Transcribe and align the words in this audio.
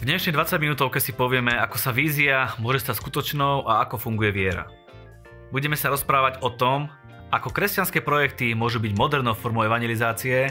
V 0.00 0.02
dnešnej 0.08 0.32
20 0.32 0.60
minútovke 0.60 1.00
si 1.00 1.12
povieme, 1.12 1.52
ako 1.56 1.76
sa 1.76 1.92
vízia 1.92 2.52
môže 2.60 2.84
stať 2.84 3.00
skutočnou 3.00 3.68
a 3.68 3.84
ako 3.84 3.96
funguje 3.96 4.32
viera. 4.32 4.68
Budeme 5.52 5.76
sa 5.76 5.92
rozprávať 5.92 6.40
o 6.44 6.52
tom, 6.52 6.88
ako 7.30 7.54
kresťanské 7.54 8.02
projekty 8.02 8.52
môžu 8.52 8.82
byť 8.82 8.92
modernou 8.96 9.38
formou 9.38 9.62
evangelizácie 9.62 10.50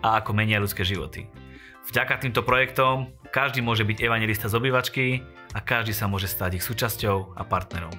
a 0.00 0.22
ako 0.22 0.30
menia 0.32 0.62
ľudské 0.62 0.86
životy. 0.86 1.26
Vďaka 1.90 2.22
týmto 2.22 2.46
projektom 2.46 3.10
každý 3.34 3.64
môže 3.64 3.82
byť 3.82 4.04
evangelista 4.04 4.46
z 4.46 4.56
obývačky 4.56 5.26
a 5.52 5.58
každý 5.58 5.90
sa 5.90 6.06
môže 6.06 6.30
stať 6.30 6.62
ich 6.62 6.66
súčasťou 6.66 7.34
a 7.34 7.42
partnerom. 7.42 7.94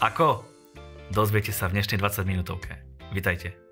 Ako? 0.00 0.46
Dozviete 1.12 1.52
sa 1.52 1.68
v 1.68 1.78
dnešnej 1.78 2.00
20 2.00 2.24
minútovke. 2.24 2.80
Vitajte. 3.12 3.63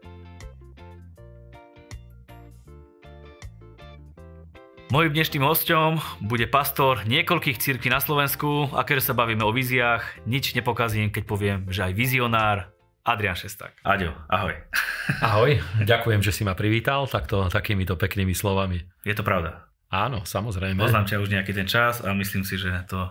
Mojím 4.93 5.17
dnešným 5.17 5.49
hostom 5.49 6.05
bude 6.21 6.45
pastor 6.45 7.01
niekoľkých 7.09 7.57
církví 7.57 7.89
na 7.89 7.97
Slovensku 7.97 8.69
a 8.77 8.85
keďže 8.85 9.09
sa 9.09 9.15
bavíme 9.17 9.41
o 9.41 9.49
víziách, 9.49 10.29
nič 10.29 10.53
nepokazím, 10.53 11.09
keď 11.09 11.25
poviem, 11.25 11.59
že 11.73 11.89
aj 11.89 11.97
vizionár 11.97 12.77
Adrian 13.01 13.33
Šesták. 13.33 13.73
Aďo, 13.89 14.13
ahoj. 14.29 14.53
Ahoj, 15.33 15.51
ďakujem, 15.89 16.21
že 16.21 16.37
si 16.37 16.45
ma 16.45 16.53
privítal 16.53 17.09
takto, 17.09 17.49
takýmito 17.49 17.97
peknými 17.97 18.37
slovami. 18.37 18.85
Je 19.01 19.17
to 19.17 19.25
pravda. 19.25 19.65
Áno, 19.89 20.29
samozrejme. 20.29 20.85
Poznám 20.85 21.09
ťa 21.09 21.25
už 21.25 21.33
nejaký 21.41 21.57
ten 21.57 21.65
čas 21.65 22.05
a 22.05 22.13
myslím 22.13 22.45
si, 22.45 22.61
že 22.61 22.85
to 22.85 23.09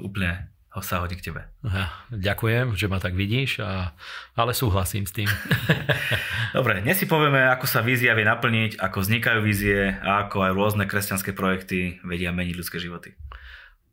úplne 0.00 0.48
ho 0.70 0.80
sa 0.86 1.02
hodí 1.02 1.18
k 1.18 1.30
tebe. 1.30 1.42
Ja, 1.66 1.90
ďakujem, 2.14 2.78
že 2.78 2.86
ma 2.86 3.02
tak 3.02 3.18
vidíš, 3.18 3.58
a, 3.58 3.90
ale 4.38 4.54
súhlasím 4.54 5.02
s 5.02 5.10
tým. 5.10 5.26
Dobre, 6.56 6.78
dnes 6.78 6.94
si 6.94 7.10
povieme, 7.10 7.42
ako 7.50 7.66
sa 7.66 7.82
vízia 7.82 8.14
vie 8.14 8.22
naplniť, 8.22 8.78
ako 8.78 9.02
vznikajú 9.02 9.40
vízie 9.42 9.98
a 9.98 10.26
ako 10.26 10.46
aj 10.46 10.52
rôzne 10.54 10.84
kresťanské 10.86 11.34
projekty 11.34 11.98
vedia 12.06 12.30
meniť 12.30 12.54
ľudské 12.54 12.78
životy. 12.78 13.18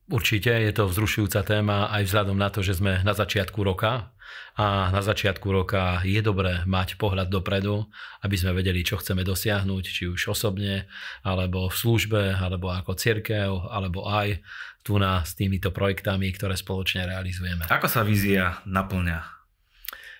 Určite 0.08 0.54
je 0.54 0.72
to 0.72 0.88
vzrušujúca 0.88 1.44
téma 1.44 1.92
aj 1.92 2.08
vzhľadom 2.08 2.38
na 2.38 2.48
to, 2.48 2.64
že 2.64 2.80
sme 2.80 3.04
na 3.04 3.12
začiatku 3.12 3.60
roka 3.60 4.14
a 4.56 4.88
na 4.90 5.02
začiatku 5.04 5.44
roka 5.52 6.00
je 6.08 6.24
dobré 6.24 6.64
mať 6.64 6.96
pohľad 6.96 7.28
dopredu, 7.28 7.86
aby 8.24 8.36
sme 8.40 8.56
vedeli, 8.56 8.88
čo 8.88 8.98
chceme 8.98 9.28
dosiahnuť, 9.28 9.84
či 9.84 10.08
už 10.08 10.32
osobne, 10.32 10.88
alebo 11.28 11.68
v 11.68 11.76
službe, 11.76 12.40
alebo 12.40 12.72
ako 12.72 12.96
cirkev, 12.96 13.68
alebo 13.68 14.08
aj 14.08 14.40
tu 14.88 14.96
na, 14.96 15.28
s 15.28 15.36
týmito 15.36 15.76
projektami, 15.76 16.32
ktoré 16.32 16.56
spoločne 16.56 17.04
realizujeme. 17.04 17.68
Ako 17.68 17.92
sa 17.92 18.08
vízia 18.08 18.64
naplňa? 18.64 19.36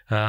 A 0.08 0.20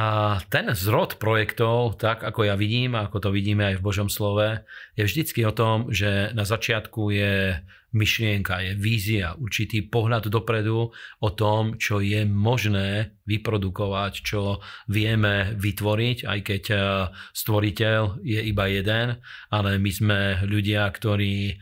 ten 0.51 0.67
zrod 0.75 1.15
projektov, 1.23 1.95
tak 1.95 2.23
ako 2.27 2.51
ja 2.51 2.59
vidím, 2.59 2.99
ako 2.99 3.23
to 3.23 3.29
vidíme 3.31 3.63
aj 3.63 3.79
v 3.79 3.85
Božom 3.85 4.11
slove, 4.11 4.67
je 4.99 5.03
vždycky 5.07 5.47
o 5.47 5.55
tom, 5.55 5.87
že 5.87 6.35
na 6.35 6.43
začiatku 6.43 7.15
je 7.15 7.63
myšlienka, 7.95 8.59
je 8.59 8.71
vízia, 8.75 9.39
určitý 9.39 9.87
pohľad 9.87 10.27
dopredu 10.27 10.91
o 11.23 11.29
tom, 11.31 11.79
čo 11.79 12.03
je 12.03 12.27
možné 12.27 13.17
vyprodukovať, 13.23 14.13
čo 14.19 14.59
vieme 14.91 15.55
vytvoriť, 15.57 16.17
aj 16.27 16.39
keď 16.43 16.63
e, 16.69 16.77
stvoriteľ 17.33 18.21
je 18.21 18.41
iba 18.45 18.65
jeden, 18.69 19.17
ale 19.49 19.79
my 19.79 19.91
sme 19.95 20.19
ľudia, 20.45 20.85
ktorí 20.91 21.57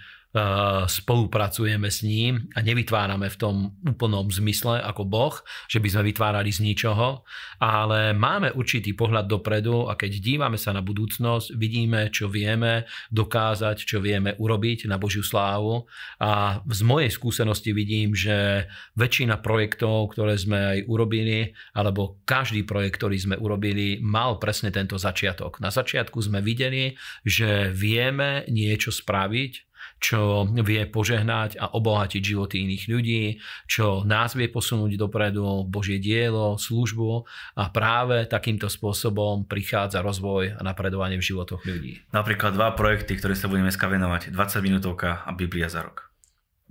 spolupracujeme 0.87 1.87
s 1.91 2.03
ním 2.03 2.47
a 2.55 2.63
nevytvárame 2.63 3.29
v 3.31 3.37
tom 3.37 3.55
úplnom 3.83 4.27
zmysle 4.27 4.79
ako 4.83 5.03
Boh, 5.07 5.35
že 5.67 5.79
by 5.79 5.87
sme 5.87 6.03
vytvárali 6.13 6.51
z 6.51 6.63
ničoho, 6.63 7.23
ale 7.61 8.11
máme 8.13 8.53
určitý 8.53 8.93
pohľad 8.93 9.25
dopredu 9.27 9.87
a 9.89 9.95
keď 9.97 10.11
dívame 10.19 10.59
sa 10.59 10.73
na 10.73 10.81
budúcnosť, 10.81 11.55
vidíme, 11.55 12.09
čo 12.13 12.27
vieme 12.31 12.87
dokázať, 13.09 13.83
čo 13.83 13.97
vieme 14.03 14.35
urobiť 14.37 14.87
na 14.87 14.99
Božiu 14.99 15.25
slávu 15.25 15.85
a 16.21 16.63
z 16.65 16.81
mojej 16.83 17.11
skúsenosti 17.11 17.71
vidím, 17.71 18.13
že 18.13 18.67
väčšina 18.95 19.39
projektov, 19.39 20.13
ktoré 20.13 20.35
sme 20.37 20.59
aj 20.77 20.79
urobili, 20.87 21.53
alebo 21.73 22.21
každý 22.23 22.63
projekt, 22.63 22.99
ktorý 22.99 23.17
sme 23.17 23.35
urobili, 23.37 23.99
mal 24.01 24.37
presne 24.41 24.73
tento 24.73 24.99
začiatok. 24.99 25.59
Na 25.63 25.69
začiatku 25.73 26.19
sme 26.19 26.43
videli, 26.43 26.93
že 27.23 27.69
vieme 27.73 28.47
niečo 28.47 28.93
spraviť, 28.93 29.67
čo 29.97 30.49
vie 30.49 30.83
požehnať 30.87 31.59
a 31.61 31.73
obohatiť 31.73 32.21
životy 32.21 32.65
iných 32.65 32.83
ľudí, 32.89 33.23
čo 33.69 34.01
nás 34.03 34.33
vie 34.33 34.49
posunúť 34.49 34.97
dopredu, 34.97 35.67
Božie 35.67 36.01
dielo, 36.01 36.57
službu 36.57 37.27
a 37.59 37.69
práve 37.69 38.25
takýmto 38.25 38.71
spôsobom 38.71 39.45
prichádza 39.45 40.01
rozvoj 40.01 40.57
a 40.57 40.61
napredovanie 40.63 41.19
v 41.19 41.27
životoch 41.27 41.61
ľudí. 41.67 42.01
Napríklad 42.15 42.55
dva 42.55 42.73
projekty, 42.73 43.19
ktoré 43.19 43.35
sa 43.35 43.51
budeme 43.51 43.69
dneska 43.69 43.89
venovať. 43.91 44.31
20 44.33 44.65
minútovka 44.65 45.27
a 45.27 45.31
Biblia 45.35 45.67
za 45.67 45.83
rok 45.83 46.06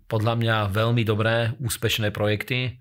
podľa 0.06 0.34
mňa 0.38 0.56
veľmi 0.70 1.02
dobré, 1.02 1.52
úspešné 1.58 2.14
projekty. 2.14 2.78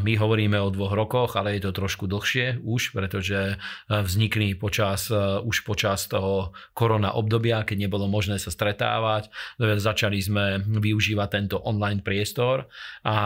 My 0.00 0.12
hovoríme 0.16 0.56
o 0.56 0.72
dvoch 0.72 0.96
rokoch, 0.96 1.36
ale 1.36 1.58
je 1.58 1.68
to 1.68 1.76
trošku 1.76 2.08
dlhšie 2.08 2.64
už, 2.64 2.96
pretože 2.96 3.60
vznikli 3.90 4.56
počas, 4.56 5.12
už 5.44 5.66
počas 5.68 6.08
toho 6.08 6.56
korona 6.72 7.12
obdobia, 7.12 7.66
keď 7.68 7.88
nebolo 7.88 8.08
možné 8.08 8.40
sa 8.40 8.48
stretávať. 8.48 9.28
Začali 9.58 10.18
sme 10.22 10.62
využívať 10.64 11.28
tento 11.28 11.56
online 11.60 12.00
priestor 12.00 12.70
a 13.04 13.16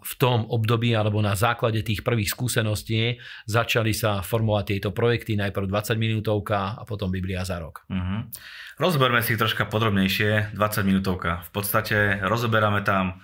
v 0.00 0.14
tom 0.16 0.48
období 0.48 0.96
alebo 0.96 1.20
na 1.20 1.36
základe 1.36 1.84
tých 1.84 2.00
prvých 2.00 2.30
skúseností 2.32 3.20
začali 3.44 3.92
sa 3.92 4.24
formovať 4.24 4.64
tieto 4.72 4.90
projekty, 4.94 5.36
najprv 5.36 5.66
20 5.68 5.98
minútovka 5.98 6.78
a 6.78 6.82
potom 6.88 7.10
Biblia 7.10 7.44
za 7.44 7.58
rok. 7.60 7.84
Uh-huh. 7.90 8.24
Rozberme 8.80 9.20
si 9.20 9.36
troška 9.36 9.68
podrobnejšie, 9.68 10.56
20 10.56 10.88
minútovka. 10.88 11.44
V 11.46 11.50
podstate 11.52 12.24
rozoberáme 12.62 12.86
tam 12.86 13.18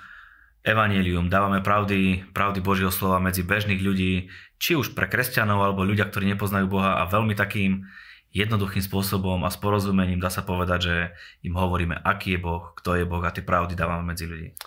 evanílium, 0.67 1.31
dávame 1.31 1.63
pravdy, 1.63 2.27
pravdy 2.35 2.59
Božieho 2.59 2.91
slova 2.91 3.23
medzi 3.23 3.47
bežných 3.47 3.79
ľudí, 3.79 4.27
či 4.59 4.75
už 4.75 4.99
pre 4.99 5.07
kresťanov 5.07 5.63
alebo 5.63 5.87
ľudia, 5.87 6.11
ktorí 6.11 6.27
nepoznajú 6.35 6.67
Boha 6.67 6.99
a 6.99 7.07
veľmi 7.07 7.39
takým 7.39 7.87
jednoduchým 8.35 8.83
spôsobom 8.83 9.39
a 9.47 9.55
s 9.55 9.57
porozumením 9.63 10.19
dá 10.19 10.27
sa 10.27 10.43
povedať, 10.43 10.81
že 10.83 10.97
im 11.47 11.55
hovoríme, 11.55 12.03
aký 12.03 12.35
je 12.35 12.43
Boh, 12.43 12.75
kto 12.83 12.99
je 12.99 13.07
Boh 13.07 13.23
a 13.23 13.31
tie 13.31 13.47
pravdy 13.47 13.79
dávame 13.79 14.11
medzi 14.11 14.27
ľudí. 14.27 14.59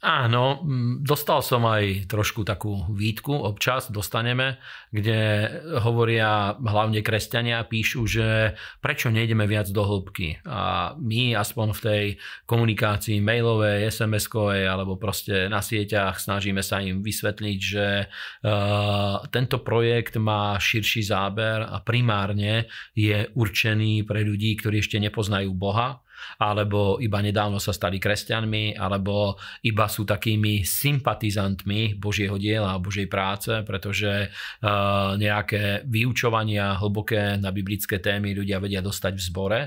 Áno, 0.00 0.64
dostal 1.04 1.44
som 1.44 1.68
aj 1.68 2.08
trošku 2.08 2.40
takú 2.40 2.88
výtku, 2.88 3.36
občas 3.36 3.92
dostaneme, 3.92 4.56
kde 4.88 5.44
hovoria 5.84 6.56
hlavne 6.56 7.04
kresťania, 7.04 7.68
píšu, 7.68 8.08
že 8.08 8.56
prečo 8.80 9.12
nejdeme 9.12 9.44
viac 9.44 9.68
do 9.68 9.84
hĺbky. 9.84 10.40
A 10.48 10.96
my 10.96 11.36
aspoň 11.36 11.68
v 11.76 11.80
tej 11.84 12.04
komunikácii 12.48 13.20
mailovej, 13.20 13.92
SMS-kovej 13.92 14.72
alebo 14.72 14.96
proste 14.96 15.52
na 15.52 15.60
sieťach 15.60 16.16
snažíme 16.16 16.64
sa 16.64 16.80
im 16.80 17.04
vysvetliť, 17.04 17.58
že 17.60 18.08
uh, 18.08 19.20
tento 19.28 19.60
projekt 19.60 20.16
má 20.16 20.56
širší 20.56 21.12
záber 21.12 21.60
a 21.60 21.76
primárne 21.84 22.72
je 22.96 23.28
určený 23.36 24.08
pre 24.08 24.24
ľudí, 24.24 24.56
ktorí 24.56 24.80
ešte 24.80 24.96
nepoznajú 24.96 25.52
Boha 25.52 26.00
alebo 26.38 26.98
iba 26.98 27.20
nedávno 27.20 27.62
sa 27.62 27.70
stali 27.70 28.00
kresťanmi, 28.00 28.76
alebo 28.76 29.38
iba 29.64 29.86
sú 29.86 30.08
takými 30.08 30.62
sympatizantmi 30.64 31.96
Božieho 31.96 32.40
diela 32.40 32.76
a 32.76 32.82
Božej 32.82 33.06
práce, 33.06 33.52
pretože 33.64 34.28
uh, 34.30 35.14
nejaké 35.16 35.84
vyučovania 35.84 36.78
hlboké 36.80 37.36
na 37.36 37.52
biblické 37.52 38.00
témy 38.00 38.32
ľudia 38.32 38.62
vedia 38.62 38.80
dostať 38.80 39.12
v 39.16 39.22
zbore, 39.22 39.60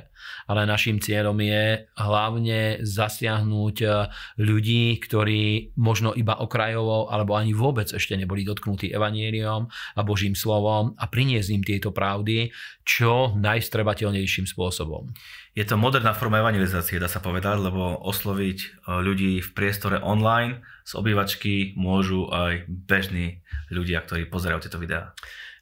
ale 0.48 0.68
našim 0.68 0.98
cieľom 1.00 1.38
je 1.40 1.88
hlavne 2.00 2.84
zasiahnuť 2.84 3.78
eh, 3.84 3.94
ľudí, 4.40 4.98
ktorí 5.00 5.76
možno 5.80 6.16
iba 6.16 6.40
okrajovo 6.40 7.12
alebo 7.12 7.36
ani 7.36 7.52
vôbec 7.56 7.92
ešte 7.92 8.16
neboli 8.18 8.48
dotknutí 8.48 8.92
evanieliom 8.92 9.68
a 9.70 10.02
Božím 10.02 10.36
slovom 10.36 10.96
a 10.98 11.06
priniesť 11.08 11.50
im 11.54 11.64
tieto 11.64 11.90
pravdy 11.92 12.52
čo 12.84 13.36
najstrebateľnejším 13.40 14.48
spôsobom. 14.48 15.12
Je 15.54 15.62
to 15.62 15.78
moderná 15.78 16.18
forma 16.18 16.42
evangelizácie, 16.42 16.98
dá 16.98 17.06
sa 17.06 17.22
povedať, 17.22 17.62
lebo 17.62 18.02
osloviť 18.02 18.58
e, 18.58 18.68
ľudí 19.06 19.38
v 19.38 19.50
priestore 19.54 20.02
online 20.02 20.66
z 20.82 20.92
obývačky 20.98 21.78
môžu 21.78 22.26
aj 22.34 22.66
bežní 22.66 23.46
ľudia, 23.70 24.02
ktorí 24.02 24.26
pozerajú 24.34 24.66
tieto 24.66 24.82
videá. 24.82 25.14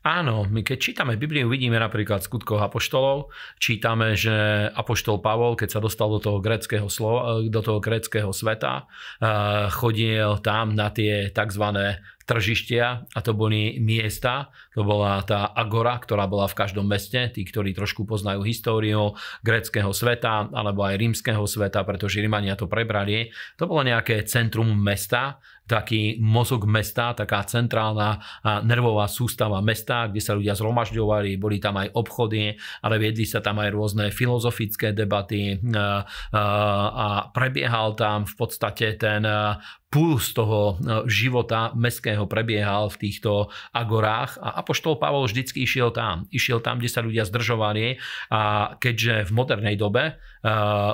Áno, 0.01 0.50
my 0.50 0.65
keď 0.65 0.77
čítame 0.81 1.13
Bibliu, 1.13 1.45
vidíme 1.45 1.77
napríklad 1.77 2.25
skutkov 2.25 2.57
apoštolov, 2.57 3.30
čítame, 3.62 4.18
že 4.18 4.33
apoštol 4.74 5.21
Pavol, 5.21 5.53
keď 5.53 5.77
sa 5.77 5.80
dostal 5.80 6.09
do 6.09 6.18
toho 6.18 6.42
greckého, 6.42 6.89
slova, 6.89 7.45
do 7.45 7.62
toho 7.62 7.77
greckého 7.77 8.33
sveta, 8.33 8.89
eh, 9.21 9.69
chodil 9.69 10.42
tam 10.42 10.74
na 10.74 10.89
tie 10.89 11.30
tzv. 11.30 12.01
tržištia 12.25 13.13
a 13.13 13.19
to 13.21 13.38
boli 13.38 13.77
miesta, 13.77 14.50
to 14.74 14.81
bola 14.81 15.21
tá 15.21 15.53
agora, 15.53 16.01
ktorá 16.01 16.25
bola 16.25 16.50
v 16.50 16.57
každom 16.57 16.89
meste, 16.89 17.30
tí, 17.30 17.45
ktorí 17.45 17.77
trošku 17.77 18.01
poznajú 18.01 18.42
históriu 18.42 19.13
greckého 19.45 19.94
sveta 19.94 20.50
alebo 20.50 20.81
aj 20.81 20.98
rímskeho 20.98 21.45
sveta, 21.45 21.86
pretože 21.86 22.25
Rímania 22.25 22.57
to 22.57 22.65
prebrali, 22.65 23.30
to 23.53 23.69
bolo 23.69 23.86
nejaké 23.86 24.25
centrum 24.25 24.74
mesta, 24.74 25.38
taký 25.71 26.19
mozog 26.19 26.68
mesta, 26.68 27.15
taká 27.15 27.47
centrálna 27.47 28.19
nervová 28.68 29.07
sústava 29.07 29.63
mesta, 29.63 30.12
kde 30.12 30.19
sa 30.19 30.35
ľudia 30.35 30.51
zhromažďovali, 30.59 31.39
boli 31.39 31.63
tam 31.63 31.79
aj 31.79 31.95
obchody, 31.95 32.51
ale 32.83 33.00
viedli 33.00 33.23
sa 33.23 33.39
tam 33.39 33.63
aj 33.63 33.71
rôzne 33.71 34.12
filozofické 34.12 34.91
debaty 34.91 35.63
a 36.35 37.07
prebiehal 37.31 37.95
tam 37.95 38.27
v 38.27 38.33
podstate 38.35 39.00
ten 39.00 39.23
puls 39.91 40.31
toho 40.31 40.79
života 41.03 41.75
mestského 41.75 42.23
prebiehal 42.23 42.88
v 42.95 42.99
týchto 43.11 43.51
agorách 43.75 44.39
a 44.39 44.63
Apoštol 44.63 44.95
Pavol 44.95 45.27
vždycky 45.27 45.67
išiel 45.67 45.91
tam. 45.91 46.31
Išiel 46.31 46.63
tam, 46.63 46.79
kde 46.79 46.88
sa 46.88 47.03
ľudia 47.03 47.27
zdržovali 47.27 47.99
a 48.31 48.73
keďže 48.79 49.27
v 49.27 49.31
modernej 49.35 49.75
dobe 49.75 50.15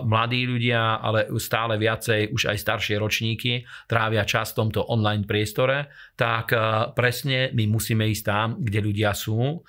mladí 0.01 0.44
ľudia, 0.49 0.97
ale 0.97 1.29
stále 1.38 1.77
viacej 1.77 2.33
už 2.33 2.51
aj 2.51 2.57
staršie 2.57 2.97
ročníky 2.97 3.63
trávia 3.85 4.25
čas 4.25 4.51
v 4.51 4.65
tomto 4.65 4.83
online 4.89 5.29
priestore, 5.29 5.94
tak 6.17 6.51
presne 6.97 7.53
my 7.53 7.69
musíme 7.69 8.01
ísť 8.09 8.23
tam, 8.25 8.47
kde 8.57 8.81
ľudia 8.81 9.13
sú. 9.13 9.61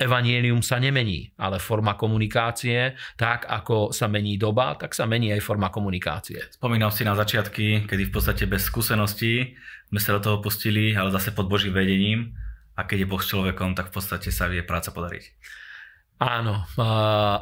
Evangelium 0.00 0.64
sa 0.64 0.80
nemení, 0.80 1.36
ale 1.36 1.60
forma 1.60 2.00
komunikácie, 2.00 2.96
tak 3.20 3.44
ako 3.44 3.92
sa 3.92 4.08
mení 4.08 4.40
doba, 4.40 4.72
tak 4.80 4.96
sa 4.96 5.04
mení 5.04 5.36
aj 5.36 5.44
forma 5.44 5.68
komunikácie. 5.68 6.48
Spomínal 6.56 6.90
si 6.90 7.04
na 7.04 7.12
začiatky, 7.12 7.84
kedy 7.84 8.08
v 8.08 8.12
podstate 8.16 8.48
bez 8.48 8.69
skúseností 8.70 9.58
sme 9.90 9.98
sa 9.98 10.14
do 10.14 10.22
toho 10.22 10.38
pustili, 10.38 10.94
ale 10.94 11.10
zase 11.10 11.34
pod 11.34 11.50
Božím 11.50 11.74
vedením 11.74 12.38
a 12.78 12.86
keď 12.86 13.02
je 13.02 13.10
Boh 13.10 13.18
s 13.18 13.26
človekom, 13.34 13.74
tak 13.74 13.90
v 13.90 13.98
podstate 13.98 14.30
sa 14.30 14.46
vie 14.46 14.62
práca 14.62 14.94
podariť. 14.94 15.26
Áno, 16.20 16.68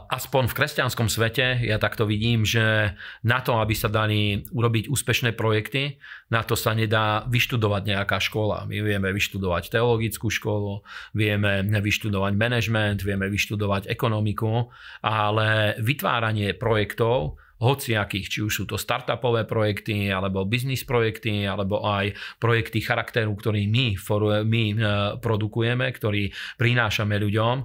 aspoň 0.06 0.46
v 0.46 0.54
kresťanskom 0.54 1.10
svete 1.10 1.66
ja 1.66 1.82
takto 1.82 2.06
vidím, 2.06 2.46
že 2.46 2.94
na 3.26 3.42
to, 3.42 3.58
aby 3.58 3.74
sa 3.74 3.90
dali 3.90 4.46
urobiť 4.54 4.86
úspešné 4.86 5.34
projekty, 5.34 5.98
na 6.30 6.46
to 6.46 6.54
sa 6.54 6.78
nedá 6.78 7.26
vyštudovať 7.26 7.82
nejaká 7.90 8.22
škola. 8.22 8.70
My 8.70 8.78
vieme 8.78 9.10
vyštudovať 9.10 9.74
teologickú 9.74 10.30
školu, 10.30 10.86
vieme 11.10 11.66
vyštudovať 11.66 12.38
management, 12.38 13.02
vieme 13.02 13.26
vyštudovať 13.26 13.90
ekonomiku, 13.90 14.70
ale 15.02 15.74
vytváranie 15.82 16.54
projektov 16.54 17.34
hociakých, 17.58 18.26
či 18.30 18.38
už 18.46 18.52
sú 18.54 18.64
to 18.70 18.78
startupové 18.78 19.42
projekty, 19.42 20.14
alebo 20.14 20.46
biznis 20.46 20.86
projekty, 20.86 21.42
alebo 21.42 21.82
aj 21.82 22.14
projekty 22.38 22.78
charakteru, 22.78 23.34
ktorý 23.34 23.66
my, 23.66 23.98
my 24.46 24.64
e, 24.70 24.76
produkujeme, 25.18 25.86
ktorý 25.90 26.30
prinášame 26.54 27.18
ľuďom, 27.18 27.56
e, 27.58 27.64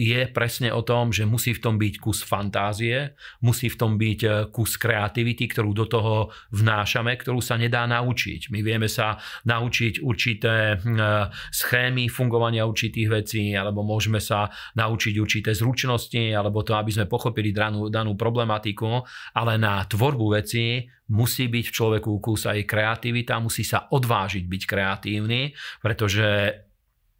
je 0.00 0.20
presne 0.32 0.72
o 0.72 0.80
tom, 0.80 1.12
že 1.12 1.28
musí 1.28 1.52
v 1.52 1.60
tom 1.60 1.76
byť 1.76 1.94
kus 2.00 2.24
fantázie, 2.24 3.12
musí 3.44 3.68
v 3.68 3.76
tom 3.76 4.00
byť 4.00 4.20
e, 4.24 4.28
kus 4.48 4.80
kreativity, 4.80 5.44
ktorú 5.52 5.70
do 5.76 5.84
toho 5.84 6.14
vnášame, 6.56 7.12
ktorú 7.20 7.44
sa 7.44 7.60
nedá 7.60 7.84
naučiť. 7.84 8.48
My 8.48 8.64
vieme 8.64 8.88
sa 8.88 9.20
naučiť 9.44 10.00
určité 10.00 10.80
schémy 11.52 12.08
fungovania 12.08 12.64
určitých 12.64 13.08
vecí, 13.08 13.52
alebo 13.52 13.84
môžeme 13.84 14.18
sa 14.18 14.48
naučiť 14.74 15.14
určité 15.20 15.50
zručnosti, 15.52 16.32
alebo 16.32 16.64
to, 16.64 16.72
aby 16.72 16.90
sme 16.94 17.10
pochopili 17.10 17.52
danú, 17.52 17.92
danú 17.92 18.16
problematiku 18.16 18.77
techniku, 18.78 19.02
ale 19.34 19.58
na 19.58 19.82
tvorbu 19.82 20.38
veci 20.38 20.86
musí 21.10 21.50
byť 21.50 21.64
v 21.66 21.74
človeku 21.74 22.10
kus 22.22 22.46
aj 22.46 22.62
kreativita, 22.62 23.42
musí 23.42 23.66
sa 23.66 23.90
odvážiť 23.90 24.44
byť 24.46 24.62
kreatívny, 24.68 25.50
pretože 25.82 26.52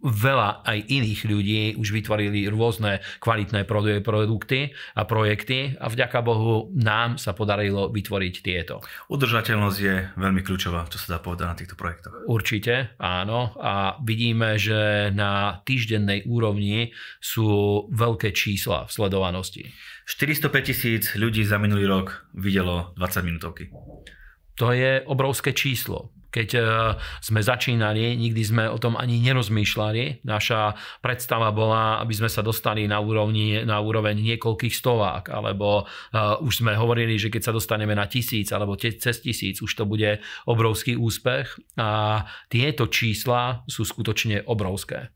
veľa 0.03 0.63
aj 0.63 0.79
iných 0.87 1.21
ľudí 1.27 1.63
už 1.75 1.91
vytvorili 1.91 2.47
rôzne 2.47 3.03
kvalitné 3.19 3.67
produkty 4.03 4.71
a 4.95 5.03
projekty 5.03 5.75
a 5.75 5.91
vďaka 5.91 6.19
Bohu 6.23 6.71
nám 6.75 7.19
sa 7.19 7.35
podarilo 7.35 7.91
vytvoriť 7.91 8.35
tieto. 8.39 8.79
Udržateľnosť 9.11 9.79
je 9.79 9.95
veľmi 10.15 10.41
kľúčová, 10.47 10.87
čo 10.87 11.03
sa 11.03 11.17
dá 11.17 11.19
povedať 11.19 11.47
na 11.51 11.59
týchto 11.59 11.75
projektoch. 11.75 12.15
Určite, 12.31 12.95
áno. 13.03 13.59
A 13.59 13.99
vidíme, 14.03 14.55
že 14.55 15.11
na 15.11 15.63
týždennej 15.67 16.27
úrovni 16.31 16.95
sú 17.19 17.87
veľké 17.91 18.31
čísla 18.31 18.87
v 18.87 18.95
sledovanosti. 18.95 19.65
405 20.09 20.69
tisíc 20.73 21.05
ľudí 21.21 21.45
za 21.45 21.61
minulý 21.61 21.85
rok 21.85 22.25
videlo 22.33 22.97
20 22.97 23.29
minútovky. 23.29 23.69
To 24.59 24.75
je 24.75 25.03
obrovské 25.07 25.55
číslo. 25.55 26.11
Keď 26.29 26.49
e, 26.55 26.61
sme 27.25 27.41
začínali, 27.41 28.13
nikdy 28.13 28.43
sme 28.45 28.65
o 28.69 28.77
tom 28.77 29.01
ani 29.01 29.17
nerozmýšľali. 29.25 30.29
Naša 30.29 30.77
predstava 31.01 31.49
bola, 31.57 32.05
aby 32.05 32.13
sme 32.13 32.29
sa 32.29 32.45
dostali 32.45 32.85
na, 32.85 33.01
úrovni, 33.01 33.65
na 33.65 33.81
úroveň 33.81 34.37
niekoľkých 34.37 34.75
stovák, 34.77 35.33
alebo 35.33 35.89
uh, 35.89 36.37
už 36.45 36.61
sme 36.61 36.77
hovorili, 36.77 37.17
že 37.17 37.33
keď 37.33 37.49
sa 37.49 37.57
dostaneme 37.57 37.97
na 37.97 38.05
tisíc 38.05 38.53
alebo 38.53 38.77
cez 38.77 39.01
tisíc, 39.25 39.65
už 39.65 39.73
to 39.73 39.89
bude 39.89 40.21
obrovský 40.45 41.01
úspech. 41.01 41.49
A 41.81 42.23
tieto 42.53 42.93
čísla 42.93 43.65
sú 43.65 43.89
skutočne 43.89 44.45
obrovské. 44.45 45.09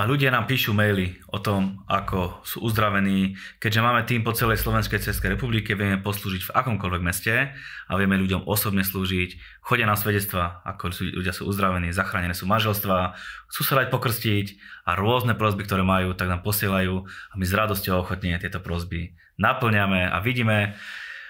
A 0.00 0.08
ľudia 0.08 0.32
nám 0.32 0.48
píšu 0.48 0.72
maily 0.72 1.20
o 1.28 1.36
tom, 1.44 1.84
ako 1.84 2.40
sú 2.40 2.64
uzdravení. 2.64 3.36
Keďže 3.60 3.84
máme 3.84 4.08
tým 4.08 4.24
po 4.24 4.32
celej 4.32 4.64
Slovenskej 4.64 4.96
Českej 4.96 5.36
republike, 5.36 5.76
vieme 5.76 6.00
poslúžiť 6.00 6.48
v 6.48 6.54
akomkoľvek 6.56 7.02
meste 7.04 7.52
a 7.84 7.92
vieme 8.00 8.16
ľuďom 8.16 8.48
osobne 8.48 8.80
slúžiť. 8.80 9.60
Chodia 9.60 9.84
na 9.84 10.00
svedectva, 10.00 10.64
ako 10.64 10.96
ľudia 11.20 11.36
sú 11.36 11.44
uzdravení, 11.44 11.92
zachránené 11.92 12.32
sú 12.32 12.48
manželstva, 12.48 13.12
chcú 13.52 13.60
sa 13.60 13.84
dať 13.84 13.92
pokrstiť 13.92 14.46
a 14.88 14.96
rôzne 14.96 15.36
prosby, 15.36 15.68
ktoré 15.68 15.84
majú, 15.84 16.16
tak 16.16 16.32
nám 16.32 16.40
posielajú 16.40 17.04
a 17.04 17.34
my 17.36 17.44
s 17.44 17.52
radosťou 17.52 18.00
ochotne 18.00 18.40
tieto 18.40 18.56
prosby 18.64 19.12
naplňame 19.36 20.08
a 20.08 20.16
vidíme, 20.24 20.80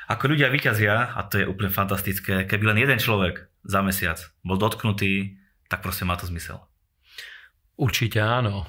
ako 0.06 0.30
ľudia 0.30 0.46
vyťazia, 0.46 1.18
a 1.18 1.26
to 1.26 1.42
je 1.42 1.50
úplne 1.50 1.74
fantastické, 1.74 2.46
keby 2.46 2.70
len 2.70 2.86
jeden 2.86 3.02
človek 3.02 3.50
za 3.66 3.82
mesiac 3.82 4.22
bol 4.46 4.62
dotknutý, 4.62 5.42
tak 5.66 5.82
proste 5.82 6.06
má 6.06 6.14
to 6.14 6.30
zmysel. 6.30 6.69
Určite 7.80 8.20
áno. 8.20 8.68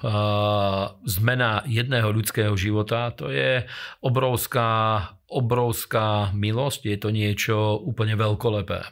Zmena 1.03 1.67
jedného 1.67 2.15
ľudského 2.15 2.55
života 2.55 3.11
to 3.11 3.27
je 3.27 3.67
obrovská, 3.99 5.03
obrovská 5.27 6.31
milosť, 6.31 6.81
je 6.87 6.97
to 6.97 7.09
niečo 7.11 7.75
úplne 7.83 8.15
veľkolepé. 8.15 8.87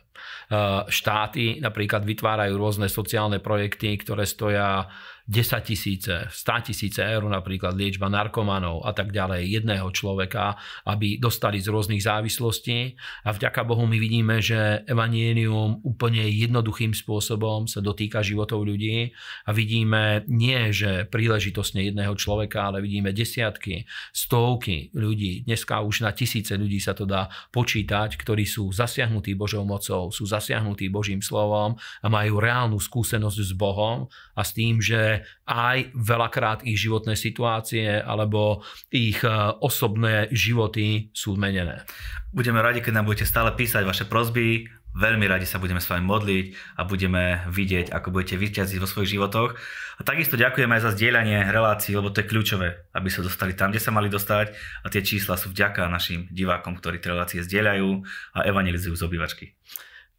Štáty 0.91 1.63
napríklad 1.63 2.03
vytvárajú 2.03 2.59
rôzne 2.59 2.91
sociálne 2.91 3.39
projekty, 3.39 3.95
ktoré 3.95 4.27
stoja 4.27 4.91
10 5.29 5.61
tisíce, 5.61 6.25
100 6.25 6.73
tisíce 6.73 7.05
eur 7.05 7.21
napríklad 7.29 7.77
liečba 7.77 8.09
narkomanov 8.09 8.81
a 8.81 8.97
tak 8.97 9.13
ďalej 9.13 9.61
jedného 9.61 9.85
človeka, 9.93 10.57
aby 10.89 11.21
dostali 11.21 11.61
z 11.61 11.69
rôznych 11.69 12.01
závislostí. 12.01 12.97
A 13.21 13.29
vďaka 13.29 13.61
Bohu 13.61 13.85
my 13.85 13.93
vidíme, 14.01 14.41
že 14.41 14.81
evanielium 14.89 15.85
úplne 15.85 16.25
jednoduchým 16.25 16.97
spôsobom 16.97 17.69
sa 17.69 17.77
dotýka 17.77 18.25
životov 18.25 18.65
ľudí 18.65 19.13
a 19.45 19.53
vidíme 19.53 20.25
nie, 20.25 20.73
že 20.73 21.05
príležitostne 21.05 21.85
jedného 21.85 22.17
človeka, 22.17 22.73
ale 22.73 22.81
vidíme 22.81 23.13
desiatky, 23.13 23.85
stovky 24.09 24.89
ľudí, 24.97 25.45
dneska 25.45 25.85
už 25.85 26.09
na 26.09 26.11
tisíce 26.17 26.57
ľudí 26.57 26.81
sa 26.81 26.97
to 26.97 27.05
dá 27.05 27.29
počítať, 27.53 28.17
ktorí 28.17 28.49
sú 28.49 28.73
zasiahnutí 28.73 29.37
Božou 29.37 29.61
mocou, 29.61 30.09
sú 30.09 30.25
zasiahnutí 30.25 30.89
Božím 30.89 31.21
slovom 31.21 31.77
a 32.01 32.07
majú 32.09 32.41
reálnu 32.41 32.81
skúsenosť 32.81 33.37
s 33.45 33.51
Bohom 33.53 34.09
a 34.33 34.41
s 34.41 34.57
tým, 34.57 34.81
že 34.81 35.18
aj 35.47 35.93
veľakrát 35.95 36.59
ich 36.63 36.79
životné 36.79 37.15
situácie 37.15 37.99
alebo 38.01 38.61
ich 38.89 39.21
e, 39.21 39.29
osobné 39.59 40.29
životy 40.29 41.13
sú 41.13 41.35
zmenené. 41.35 41.83
Budeme 42.29 42.61
radi, 42.61 42.79
keď 42.83 43.01
nám 43.01 43.07
budete 43.09 43.25
stále 43.25 43.53
písať 43.53 43.83
vaše 43.85 44.05
prozby, 44.05 44.69
veľmi 44.97 45.25
radi 45.29 45.45
sa 45.45 45.61
budeme 45.61 45.77
s 45.77 45.89
vami 45.89 46.01
modliť 46.01 46.45
a 46.77 46.81
budeme 46.85 47.45
vidieť, 47.49 47.93
ako 47.93 48.09
budete 48.09 48.35
vyťaziť 48.41 48.77
vo 48.81 48.89
svojich 48.89 49.17
životoch. 49.17 49.53
A 49.99 50.01
takisto 50.01 50.39
ďakujeme 50.39 50.79
aj 50.79 50.83
za 50.89 50.91
zdieľanie 50.95 51.51
relácií, 51.51 51.93
lebo 51.93 52.09
to 52.09 52.23
je 52.23 52.29
kľúčové, 52.29 52.89
aby 52.95 53.09
sa 53.11 53.21
dostali 53.21 53.53
tam, 53.53 53.69
kde 53.69 53.83
sa 53.83 53.91
mali 53.93 54.09
dostať 54.09 54.55
a 54.83 54.87
tie 54.89 55.03
čísla 55.05 55.37
sú 55.37 55.51
vďaka 55.53 55.85
našim 55.91 56.25
divákom, 56.31 56.79
ktorí 56.79 56.97
tie 57.03 57.11
relácie 57.13 57.39
zdieľajú 57.45 57.89
a 58.33 58.39
evangelizujú 58.47 58.95
z 58.95 59.05
obývačky. 59.05 59.45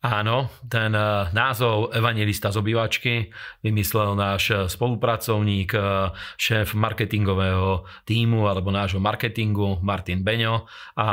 Áno, 0.01 0.49
ten 0.65 0.97
eh, 0.97 1.29
názov 1.37 1.93
evangelista 1.93 2.49
z 2.49 2.57
obývačky 2.57 3.29
vymyslel 3.61 4.17
náš 4.17 4.45
eh, 4.49 4.57
spolupracovník, 4.65 5.77
eh, 5.77 6.09
šéf 6.41 6.73
marketingového 6.73 7.85
týmu 8.09 8.49
alebo 8.49 8.73
nášho 8.73 8.97
marketingu 8.97 9.77
Martin 9.85 10.25
Beňo. 10.25 10.65
A 10.97 11.09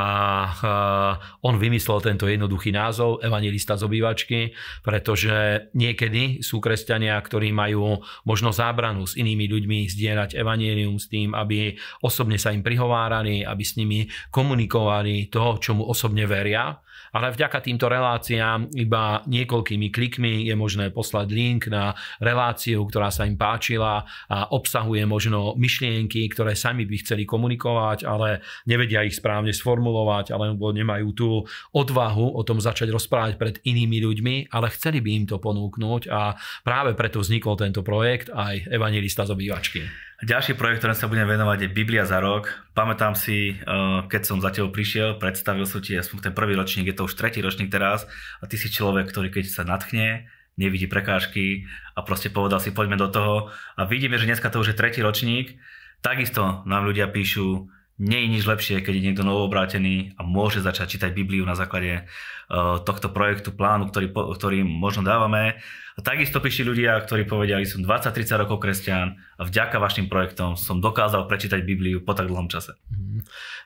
on 1.44 1.60
vymyslel 1.60 2.00
tento 2.00 2.32
jednoduchý 2.32 2.72
názov 2.72 3.20
evangelista 3.20 3.75
z 3.75 3.84
obývačky, 3.84 4.56
pretože 4.88 5.67
niekedy 5.75 6.39
sú 6.39 6.63
kresťania, 6.63 7.20
ktorí 7.20 7.51
majú 7.51 8.00
možno 8.24 8.56
zábranu 8.56 9.03
s 9.03 9.20
inými 9.20 9.51
ľuďmi 9.51 9.91
zdieľať 9.91 10.39
evangelium 10.39 10.96
s 10.96 11.12
tým, 11.12 11.36
aby 11.36 11.75
osobne 12.08 12.39
sa 12.39 12.56
im 12.56 12.63
prihovárali, 12.63 13.44
aby 13.44 13.63
s 13.67 13.75
nimi 13.75 14.08
komunikovali 14.32 15.27
to, 15.27 15.60
čomu 15.60 15.84
osobne 15.84 16.24
veria 16.24 16.87
ale 17.14 17.32
vďaka 17.32 17.64
týmto 17.64 17.88
reláciám 17.88 18.72
iba 18.76 19.22
niekoľkými 19.28 19.88
klikmi 19.92 20.48
je 20.48 20.56
možné 20.56 20.90
poslať 20.92 21.28
link 21.32 21.70
na 21.72 21.94
reláciu, 22.20 22.84
ktorá 22.88 23.12
sa 23.12 23.28
im 23.28 23.36
páčila 23.36 24.04
a 24.32 24.38
obsahuje 24.52 25.04
možno 25.04 25.54
myšlienky, 25.60 26.26
ktoré 26.32 26.56
sami 26.56 26.88
by 26.88 26.96
chceli 27.04 27.24
komunikovať, 27.28 28.08
ale 28.08 28.42
nevedia 28.66 29.04
ich 29.04 29.20
správne 29.20 29.52
sformulovať, 29.52 30.32
alebo 30.34 30.72
nemajú 30.72 31.08
tú 31.14 31.30
odvahu 31.76 32.34
o 32.34 32.42
tom 32.48 32.58
začať 32.64 32.90
rozprávať 32.92 33.34
pred 33.36 33.56
inými 33.64 34.00
ľuďmi, 34.04 34.36
ale 34.52 34.74
chceli 34.74 35.04
by 35.04 35.10
im 35.14 35.26
to 35.28 35.38
ponúknuť 35.38 36.10
a 36.10 36.34
práve 36.64 36.96
preto 36.96 37.20
vznikol 37.20 37.60
tento 37.60 37.84
projekt 37.84 38.32
aj 38.32 38.72
Evangelista 38.72 39.28
z 39.28 39.34
obývačky. 39.36 40.07
Ďalší 40.18 40.58
projekt, 40.58 40.82
ktorým 40.82 40.98
sa 40.98 41.06
budem 41.06 41.30
venovať, 41.30 41.70
je 41.70 41.76
Biblia 41.78 42.02
za 42.02 42.18
rok. 42.18 42.50
Pamätám 42.74 43.14
si, 43.14 43.54
eh, 43.54 44.00
keď 44.10 44.22
som 44.26 44.42
za 44.42 44.50
tebou 44.50 44.74
prišiel, 44.74 45.22
predstavil 45.22 45.70
som 45.70 45.78
ti 45.78 45.94
aspoň 45.94 46.18
ten 46.26 46.34
prvý 46.34 46.58
ročník, 46.58 46.90
je 46.90 46.98
to 46.98 47.06
už 47.06 47.14
tretí 47.14 47.38
ročník 47.38 47.70
teraz 47.70 48.10
a 48.42 48.50
ty 48.50 48.58
si 48.58 48.74
človek, 48.74 49.14
ktorý 49.14 49.30
keď 49.30 49.46
sa 49.46 49.62
natchne, 49.62 50.26
nevidí 50.58 50.90
prekážky 50.90 51.70
a 51.94 52.02
proste 52.02 52.34
povedal 52.34 52.58
si, 52.58 52.74
poďme 52.74 52.98
do 52.98 53.14
toho 53.14 53.54
a 53.78 53.86
vidíme, 53.86 54.18
že 54.18 54.26
dneska 54.26 54.50
to 54.50 54.66
už 54.66 54.74
je 54.74 54.80
tretí 54.82 55.06
ročník. 55.06 55.62
Takisto 56.02 56.66
nám 56.66 56.90
ľudia 56.90 57.06
píšu, 57.14 57.70
nie 57.98 58.20
je 58.25 58.27
nič 58.30 58.44
lepšie, 58.46 58.86
keď 58.86 58.94
je 58.94 59.06
niekto 59.10 59.25
novobrátený 59.25 60.13
a 60.18 60.22
môže 60.22 60.62
začať 60.62 60.98
čítať 60.98 61.18
Bibliu 61.18 61.42
na 61.50 61.58
základe 61.58 62.06
uh, 62.06 62.77
tohto 62.86 63.10
projektu, 63.10 63.50
plánu, 63.50 63.89
ktorý, 63.89 64.13
ktorý 64.13 64.62
možno 64.62 65.01
dávame. 65.01 65.58
A 65.98 66.00
takisto 66.06 66.38
píši 66.38 66.62
ľudia, 66.62 66.94
ktorí 67.01 67.25
povedali, 67.25 67.66
som 67.66 67.82
20-30 67.82 68.46
rokov 68.46 68.62
kresťan 68.62 69.18
a 69.18 69.42
vďaka 69.42 69.82
vašim 69.82 70.06
projektom 70.06 70.54
som 70.54 70.77
dokázal 70.77 71.25
prečítať 71.25 71.66
Bibliu 71.66 72.06
po 72.06 72.13
tak 72.13 72.30
dlhom 72.30 72.46
čase. 72.54 72.77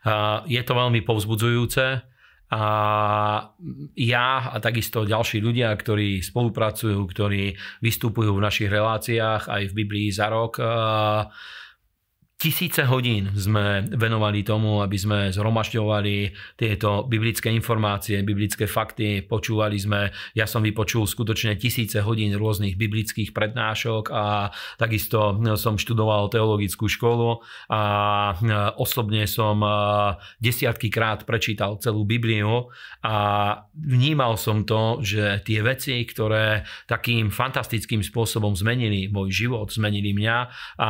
Uh, 0.08 0.48
je 0.48 0.64
to 0.64 0.74
veľmi 0.80 1.04
povzbudzujúce. 1.04 2.08
A 2.52 2.64
ja 3.96 4.28
a 4.52 4.60
takisto 4.60 5.08
ďalší 5.08 5.40
ľudia, 5.40 5.72
ktorí 5.72 6.20
spolupracujú, 6.20 7.00
ktorí 7.00 7.56
vystupujú 7.80 8.36
v 8.36 8.44
našich 8.44 8.68
reláciách 8.68 9.48
aj 9.48 9.72
v 9.72 9.76
Biblii 9.76 10.12
za 10.12 10.28
rok, 10.28 10.60
uh, 10.60 11.32
Tisíce 12.42 12.82
hodín 12.90 13.30
sme 13.38 13.86
venovali 13.86 14.42
tomu, 14.42 14.82
aby 14.82 14.98
sme 14.98 15.30
zhromažďovali 15.30 16.34
tieto 16.58 17.06
biblické 17.06 17.54
informácie, 17.54 18.26
biblické 18.26 18.66
fakty, 18.66 19.22
počúvali 19.22 19.78
sme, 19.78 20.10
ja 20.34 20.50
som 20.50 20.66
vypočul 20.66 21.06
skutočne 21.06 21.54
tisíce 21.62 22.02
hodín 22.02 22.34
rôznych 22.34 22.82
biblických 22.82 23.30
prednášok 23.30 24.10
a 24.10 24.50
takisto 24.82 25.38
som 25.54 25.78
študoval 25.78 26.34
teologickú 26.34 26.90
školu 26.90 27.46
a 27.70 27.82
osobne 28.74 29.30
som 29.30 29.62
desiatky 30.42 30.90
krát 30.90 31.30
prečítal 31.30 31.78
celú 31.78 32.10
Bibliu 32.10 32.74
a 33.06 33.18
vnímal 33.78 34.34
som 34.42 34.66
to, 34.66 34.98
že 35.06 35.46
tie 35.46 35.62
veci, 35.62 35.94
ktoré 36.10 36.66
takým 36.90 37.30
fantastickým 37.30 38.02
spôsobom 38.02 38.58
zmenili 38.58 39.14
môj 39.14 39.46
život, 39.46 39.70
zmenili 39.70 40.10
mňa 40.18 40.38
a 40.82 40.90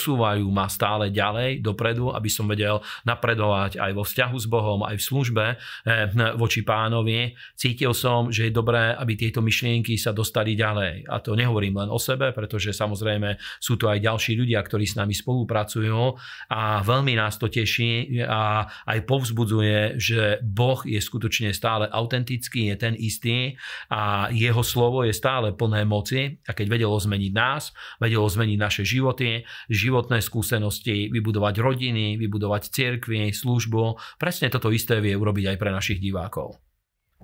posúvajú 0.00 0.48
ma 0.48 0.64
stále 0.64 1.12
ďalej 1.12 1.60
dopredu, 1.60 2.08
aby 2.16 2.32
som 2.32 2.48
vedel 2.48 2.80
napredovať 3.04 3.76
aj 3.76 3.92
vo 3.92 4.00
vzťahu 4.00 4.36
s 4.40 4.46
Bohom, 4.48 4.80
aj 4.80 4.96
v 4.96 5.04
službe 5.04 5.44
eh, 5.52 6.08
voči 6.40 6.64
pánovi. 6.64 7.36
Cítil 7.52 7.92
som, 7.92 8.32
že 8.32 8.48
je 8.48 8.56
dobré, 8.56 8.96
aby 8.96 9.12
tieto 9.20 9.44
myšlienky 9.44 10.00
sa 10.00 10.16
dostali 10.16 10.56
ďalej. 10.56 11.04
A 11.04 11.20
to 11.20 11.36
nehovorím 11.36 11.84
len 11.84 11.92
o 11.92 12.00
sebe, 12.00 12.32
pretože 12.32 12.72
samozrejme 12.72 13.36
sú 13.60 13.76
tu 13.76 13.92
aj 13.92 14.00
ďalší 14.00 14.40
ľudia, 14.40 14.64
ktorí 14.64 14.88
s 14.88 14.96
nami 14.96 15.12
spolupracujú 15.12 16.16
a 16.48 16.80
veľmi 16.80 17.20
nás 17.20 17.36
to 17.36 17.52
teší 17.52 18.24
a 18.24 18.64
aj 18.88 19.04
povzbudzuje, 19.04 20.00
že 20.00 20.40
Boh 20.40 20.80
je 20.88 20.96
skutočne 20.96 21.52
stále 21.52 21.92
autentický, 21.92 22.72
je 22.72 22.76
ten 22.80 22.94
istý 22.96 23.52
a 23.92 24.32
jeho 24.32 24.64
slovo 24.64 25.04
je 25.04 25.12
stále 25.12 25.52
plné 25.52 25.84
moci 25.84 26.40
a 26.48 26.56
keď 26.56 26.80
vedelo 26.80 26.96
zmeniť 26.96 27.32
nás, 27.36 27.76
vedelo 28.00 28.24
zmeniť 28.24 28.56
naše 28.56 28.82
životy, 28.86 29.42
životy 29.68 29.89
životné 29.90 30.22
skúsenosti, 30.22 31.10
vybudovať 31.10 31.58
rodiny, 31.58 32.14
vybudovať 32.14 32.70
cirkvy, 32.70 33.34
službu. 33.34 33.98
Presne 34.22 34.46
toto 34.46 34.70
isté 34.70 35.02
vie 35.02 35.18
urobiť 35.18 35.50
aj 35.50 35.56
pre 35.58 35.74
našich 35.74 35.98
divákov. 35.98 36.62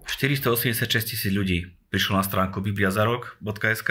486 0.02 1.14
tisíc 1.14 1.30
ľudí 1.30 1.62
prišlo 1.88 2.18
na 2.18 2.24
stránku 2.26 2.58
bibliazarok.sk 2.60 3.90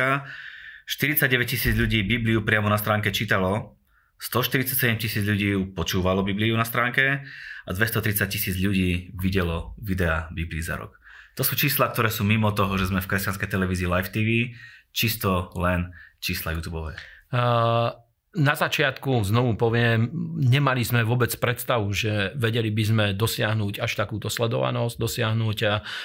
49 0.85 1.49
tisíc 1.49 1.73
ľudí 1.73 2.05
Bibliu 2.05 2.45
priamo 2.45 2.69
na 2.69 2.77
stránke 2.77 3.09
čítalo, 3.09 3.73
147 4.21 5.01
tisíc 5.01 5.23
ľudí 5.25 5.73
počúvalo 5.73 6.21
Bibliu 6.21 6.53
na 6.53 6.63
stránke 6.63 7.25
a 7.65 7.69
230 7.73 8.29
tisíc 8.29 8.55
ľudí 8.61 9.11
videlo 9.17 9.73
videa 9.81 10.29
Biblii 10.29 10.61
za 10.61 10.77
rok. 10.77 11.01
To 11.35 11.43
sú 11.43 11.57
čísla, 11.59 11.91
ktoré 11.91 12.07
sú 12.07 12.23
mimo 12.23 12.53
toho, 12.55 12.77
že 12.79 12.87
sme 12.87 13.03
v 13.03 13.09
kresťanskej 13.11 13.49
televízii 13.49 13.91
Live 13.91 14.13
TV, 14.13 14.55
čisto 14.95 15.51
len 15.59 15.91
čísla 16.23 16.55
YouTube. 16.55 16.95
Uh, 17.33 17.91
na 18.35 18.51
začiatku, 18.51 19.23
znovu 19.23 19.55
poviem, 19.55 20.11
nemali 20.35 20.83
sme 20.83 21.07
vôbec 21.07 21.31
predstavu, 21.39 21.87
že 21.95 22.35
vedeli 22.35 22.67
by 22.67 22.83
sme 22.83 23.05
dosiahnuť 23.15 23.79
až 23.79 23.91
takúto 23.95 24.27
sledovanosť, 24.27 24.95
dosiahnuť 24.99 25.57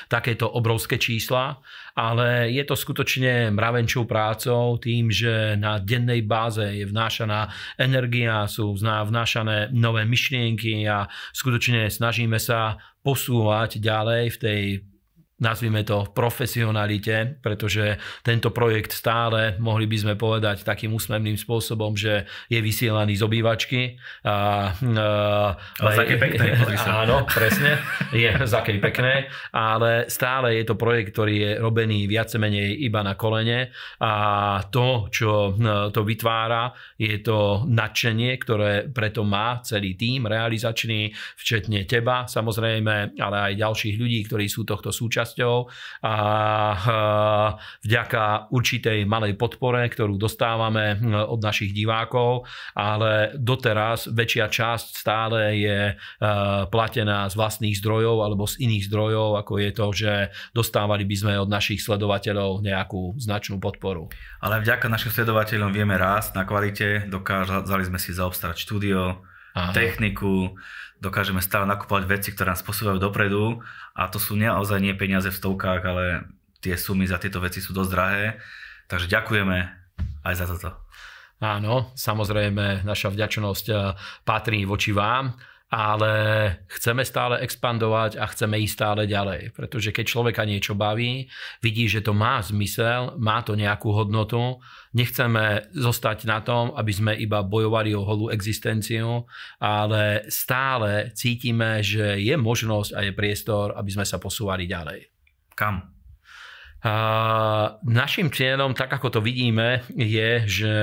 takéto 0.07 0.47
obrovské 0.47 0.95
čísla, 0.97 1.59
ale 1.99 2.55
je 2.55 2.63
to 2.63 2.79
skutočne 2.79 3.51
mravenčou 3.51 4.07
prácou 4.07 4.79
tým, 4.79 5.11
že 5.11 5.59
na 5.59 5.83
dennej 5.83 6.23
báze 6.23 6.63
je 6.63 6.87
vnášaná 6.87 7.51
energia, 7.75 8.47
sú 8.47 8.79
vnášané 8.79 9.75
nové 9.75 10.07
myšlienky 10.07 10.87
a 10.87 11.11
skutočne 11.35 11.91
snažíme 11.91 12.39
sa 12.39 12.79
posúvať 13.03 13.83
ďalej 13.83 14.25
v 14.35 14.39
tej 14.39 14.63
nazvime 15.41 15.83
to, 15.83 16.07
profesionalite, 16.13 17.41
pretože 17.41 17.97
tento 18.21 18.53
projekt 18.53 18.93
stále, 18.93 19.57
mohli 19.57 19.89
by 19.89 19.97
sme 19.97 20.15
povedať 20.15 20.63
takým 20.63 20.93
úsmevným 20.93 21.41
spôsobom, 21.41 21.97
že 21.97 22.29
je 22.53 22.61
vysielaný 22.61 23.17
z 23.17 23.23
obývačky. 23.25 23.97
A, 24.25 24.71
a, 24.77 25.09
ale 25.81 25.91
zaké 25.97 26.17
pekné, 26.21 26.55
sa. 26.77 27.03
Áno, 27.05 27.25
presne, 27.25 27.81
je 28.13 28.29
zaké 28.45 28.77
pekné, 28.77 29.33
ale 29.51 30.07
stále 30.13 30.61
je 30.61 30.65
to 30.69 30.77
projekt, 30.77 31.17
ktorý 31.17 31.35
je 31.41 31.51
robený 31.59 32.05
viac 32.05 32.29
menej 32.37 32.77
iba 32.85 33.01
na 33.01 33.17
kolene 33.17 33.73
a 34.01 34.13
to, 34.69 35.09
čo 35.09 35.57
to 35.91 36.01
vytvára, 36.05 36.73
je 37.01 37.17
to 37.25 37.65
nadšenie, 37.65 38.37
ktoré 38.41 38.93
preto 38.93 39.25
má 39.25 39.65
celý 39.65 39.97
tím 39.97 40.29
realizačný, 40.29 41.13
včetne 41.37 41.89
teba 41.89 42.29
samozrejme, 42.29 43.17
ale 43.17 43.37
aj 43.51 43.61
ďalších 43.61 43.97
ľudí, 43.97 44.21
ktorí 44.29 44.47
sú 44.47 44.69
tohto 44.69 44.93
súčasť 44.93 45.30
súčasťou 45.31 45.57
a 46.03 46.15
vďaka 47.87 48.51
určitej 48.51 49.07
malej 49.07 49.39
podpore, 49.39 49.87
ktorú 49.87 50.19
dostávame 50.19 50.99
od 51.07 51.39
našich 51.39 51.71
divákov, 51.71 52.51
ale 52.75 53.39
doteraz 53.39 54.11
väčšia 54.11 54.51
časť 54.51 54.87
stále 54.99 55.55
je 55.57 55.81
platená 56.69 57.31
z 57.31 57.35
vlastných 57.39 57.79
zdrojov 57.79 58.27
alebo 58.27 58.51
z 58.51 58.67
iných 58.67 58.91
zdrojov, 58.91 59.39
ako 59.39 59.53
je 59.63 59.71
to, 59.71 59.87
že 59.95 60.13
dostávali 60.51 61.07
by 61.07 61.17
sme 61.17 61.33
od 61.39 61.49
našich 61.49 61.79
sledovateľov 61.81 62.67
nejakú 62.67 63.15
značnú 63.21 63.63
podporu. 63.63 64.11
Ale 64.43 64.59
vďaka 64.65 64.91
našim 64.91 65.15
sledovateľom 65.15 65.71
vieme 65.71 65.95
rásť 65.95 66.35
na 66.35 66.43
kvalite, 66.49 67.07
dokázali 67.07 67.85
sme 67.87 67.99
si 68.01 68.11
zaobstarať 68.17 68.57
štúdio, 68.57 69.23
Aha. 69.51 69.75
techniku, 69.75 70.55
dokážeme 71.03 71.43
stále 71.43 71.67
nakupovať 71.67 72.05
veci, 72.07 72.29
ktoré 72.31 72.55
nás 72.55 72.63
posúvajú 72.63 73.01
dopredu 73.03 73.59
a 73.97 74.07
to 74.07 74.23
sú 74.23 74.39
naozaj 74.39 74.79
nie 74.79 74.95
peniaze 74.95 75.27
v 75.27 75.39
stovkách, 75.41 75.83
ale 75.83 76.05
tie 76.61 76.77
sumy 76.77 77.09
za 77.09 77.17
tieto 77.17 77.41
veci 77.41 77.59
sú 77.59 77.73
dosť 77.73 77.91
drahé. 77.91 78.27
Takže 78.87 79.07
ďakujeme 79.09 79.59
aj 80.27 80.35
za 80.37 80.47
toto. 80.47 80.71
Áno, 81.41 81.89
samozrejme, 81.97 82.85
naša 82.85 83.09
vďačnosť 83.09 83.67
eh, 83.73 83.79
patrí 84.29 84.69
voči 84.69 84.93
vám 84.93 85.33
ale 85.71 86.13
chceme 86.67 87.07
stále 87.07 87.39
expandovať 87.47 88.19
a 88.19 88.27
chceme 88.27 88.59
ísť 88.59 88.75
stále 88.75 89.03
ďalej. 89.07 89.55
Pretože 89.55 89.95
keď 89.95 90.05
človeka 90.05 90.43
niečo 90.43 90.75
baví, 90.75 91.31
vidí, 91.63 91.87
že 91.87 92.03
to 92.03 92.11
má 92.11 92.43
zmysel, 92.43 93.15
má 93.23 93.39
to 93.47 93.55
nejakú 93.55 93.95
hodnotu, 93.95 94.59
nechceme 94.99 95.71
zostať 95.71 96.27
na 96.27 96.43
tom, 96.43 96.75
aby 96.75 96.91
sme 96.91 97.13
iba 97.15 97.47
bojovali 97.47 97.95
o 97.95 98.03
holú 98.03 98.35
existenciu, 98.35 99.31
ale 99.63 100.27
stále 100.27 101.15
cítime, 101.15 101.87
že 101.87 102.19
je 102.19 102.35
možnosť 102.35 102.91
a 102.99 103.01
je 103.07 103.13
priestor, 103.15 103.79
aby 103.79 103.95
sme 103.95 104.03
sa 104.03 104.19
posúvali 104.19 104.67
ďalej. 104.67 105.07
Kam? 105.55 106.00
Našim 107.85 108.33
cieľom, 108.33 108.73
tak 108.73 108.89
ako 108.97 109.09
to 109.13 109.21
vidíme, 109.21 109.85
je, 109.93 110.31
že 110.49 110.75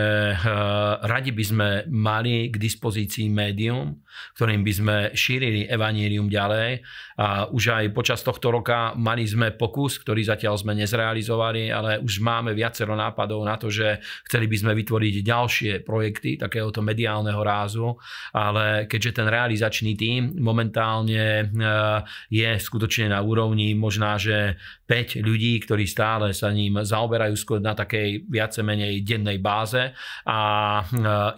radi 1.02 1.34
by 1.34 1.44
sme 1.44 1.70
mali 1.90 2.54
k 2.54 2.56
dispozícii 2.62 3.34
médium, 3.34 3.98
ktorým 4.38 4.62
by 4.62 4.74
sme 4.74 4.96
šírili 5.18 5.66
evanílium 5.66 6.30
ďalej. 6.30 6.86
A 7.18 7.50
už 7.50 7.82
aj 7.82 7.86
počas 7.98 8.22
tohto 8.22 8.54
roka 8.54 8.94
mali 8.94 9.26
sme 9.26 9.58
pokus, 9.58 9.98
ktorý 9.98 10.22
zatiaľ 10.22 10.62
sme 10.62 10.78
nezrealizovali, 10.78 11.74
ale 11.74 11.98
už 11.98 12.22
máme 12.22 12.54
viacero 12.54 12.94
nápadov 12.94 13.42
na 13.42 13.58
to, 13.58 13.74
že 13.74 13.98
chceli 14.30 14.46
by 14.46 14.58
sme 14.58 14.78
vytvoriť 14.78 15.16
ďalšie 15.26 15.74
projekty 15.82 16.38
takéhoto 16.38 16.86
mediálneho 16.86 17.42
rázu, 17.42 17.98
ale 18.38 18.86
keďže 18.86 19.18
ten 19.18 19.28
realizačný 19.34 19.98
tím 19.98 20.38
momentálne 20.38 21.50
je 22.30 22.50
skutočne 22.62 23.10
na 23.10 23.26
úrovni 23.26 23.74
možná, 23.74 24.22
že 24.22 24.62
5 24.86 25.26
ľudí, 25.26 25.58
ktorí 25.66 25.87
stále 25.88 26.36
sa 26.36 26.52
ním 26.52 26.84
zaoberajú 26.84 27.36
skôr 27.40 27.60
na 27.64 27.74
takej 27.74 28.28
viace 28.28 28.62
menej 28.62 29.02
dennej 29.02 29.40
báze 29.40 29.96
a 30.28 30.40
e, 30.80 30.84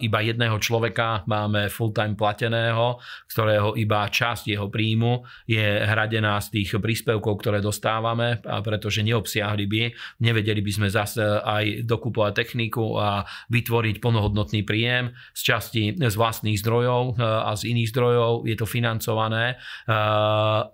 iba 0.04 0.18
jedného 0.20 0.58
človeka 0.58 1.24
máme 1.24 1.70
full-time 1.70 2.18
plateného, 2.18 2.98
ktorého 3.30 3.78
iba 3.78 4.04
časť 4.10 4.52
jeho 4.52 4.66
príjmu 4.66 5.22
je 5.46 5.62
hradená 5.86 6.42
z 6.42 6.60
tých 6.60 6.76
príspevkov, 6.82 7.40
ktoré 7.40 7.58
dostávame, 7.62 8.42
pretože 8.42 9.06
neobsiahli 9.06 9.64
by, 9.70 9.80
nevedeli 10.20 10.60
by 10.60 10.72
sme 10.74 10.88
zase 10.90 11.22
aj 11.22 11.86
dokupovať 11.86 12.32
techniku 12.34 12.98
a 12.98 13.22
vytvoriť 13.48 14.02
plnohodnotný 14.02 14.66
príjem 14.66 15.14
z 15.32 15.40
časti 15.40 15.82
z 15.96 16.14
vlastných 16.18 16.58
zdrojov 16.58 17.14
e, 17.16 17.22
a 17.22 17.50
z 17.54 17.70
iných 17.70 17.90
zdrojov 17.94 18.32
je 18.48 18.56
to 18.58 18.66
financované. 18.66 19.54
E, 19.54 19.96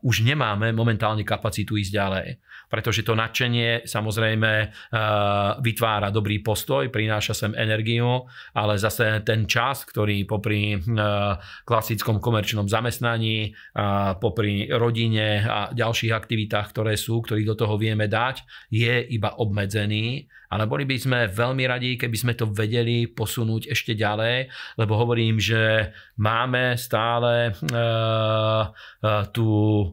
už 0.01 0.25
nemáme 0.25 0.73
momentálne 0.73 1.23
kapacitu 1.23 1.77
ísť 1.77 1.93
ďalej 1.93 2.29
pretože 2.67 3.07
to 3.07 3.15
nadšenie 3.15 3.66
samozrejme 3.87 4.53
eh, 4.61 4.71
vytvára 5.61 6.09
dobrý 6.11 6.41
postoj, 6.41 6.89
prináša 6.91 7.33
sem 7.35 7.53
energiu, 7.57 8.27
ale 8.55 8.77
zase 8.77 9.23
ten 9.27 9.49
čas, 9.49 9.87
ktorý 9.89 10.27
popri 10.29 10.77
eh, 10.77 10.81
klasickom 11.67 12.19
komerčnom 12.23 12.67
zamestnaní, 12.67 13.53
popri 14.19 14.69
rodine 14.73 15.45
a 15.45 15.71
ďalších 15.71 16.13
aktivitách, 16.13 16.73
ktoré 16.73 16.97
sú, 16.97 17.21
ktorý 17.23 17.45
do 17.45 17.55
toho 17.55 17.77
vieme 17.77 18.09
dať, 18.09 18.43
je 18.73 19.05
iba 19.13 19.37
obmedzený 19.37 20.27
ale 20.51 20.71
boli 20.71 20.87
by 20.87 20.97
sme 20.97 21.19
veľmi 21.27 21.65
radi, 21.67 21.99
keby 21.99 22.17
sme 22.17 22.33
to 22.39 22.47
vedeli 22.51 23.11
posunúť 23.11 23.71
ešte 23.71 23.99
ďalej, 23.99 24.47
lebo 24.79 24.95
hovorím, 24.95 25.43
že 25.43 25.91
máme 26.23 26.79
stále 26.79 27.51
uh, 27.51 28.63
uh, 28.71 29.25
tú 29.35 29.49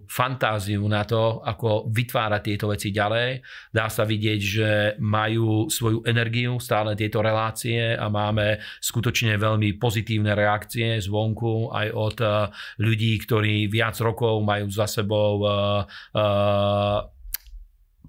fantáziu 0.06 0.86
na 0.86 1.02
to, 1.10 1.42
ako 1.42 1.90
vytvárať 1.90 2.42
tieto 2.46 2.70
veci 2.70 2.94
ďalej. 2.94 3.42
Dá 3.70 3.88
sa 3.88 4.04
vidieť, 4.04 4.42
že 4.42 4.70
majú 5.00 5.70
svoju 5.70 6.04
energiu 6.10 6.58
stále 6.58 6.98
tieto 6.98 7.22
relácie 7.22 7.94
a 7.94 8.10
máme 8.10 8.60
skutočne 8.82 9.38
veľmi 9.38 9.78
pozitívne 9.78 10.34
reakcie 10.34 10.98
zvonku 11.00 11.70
aj 11.70 11.88
od 11.94 12.18
uh, 12.20 12.50
ľudí, 12.82 13.22
ktorí 13.22 13.70
viac 13.70 13.96
rokov 14.02 14.42
majú 14.42 14.68
za 14.74 14.90
sebou 14.90 15.46
uh, 15.46 15.86
uh, 16.18 17.13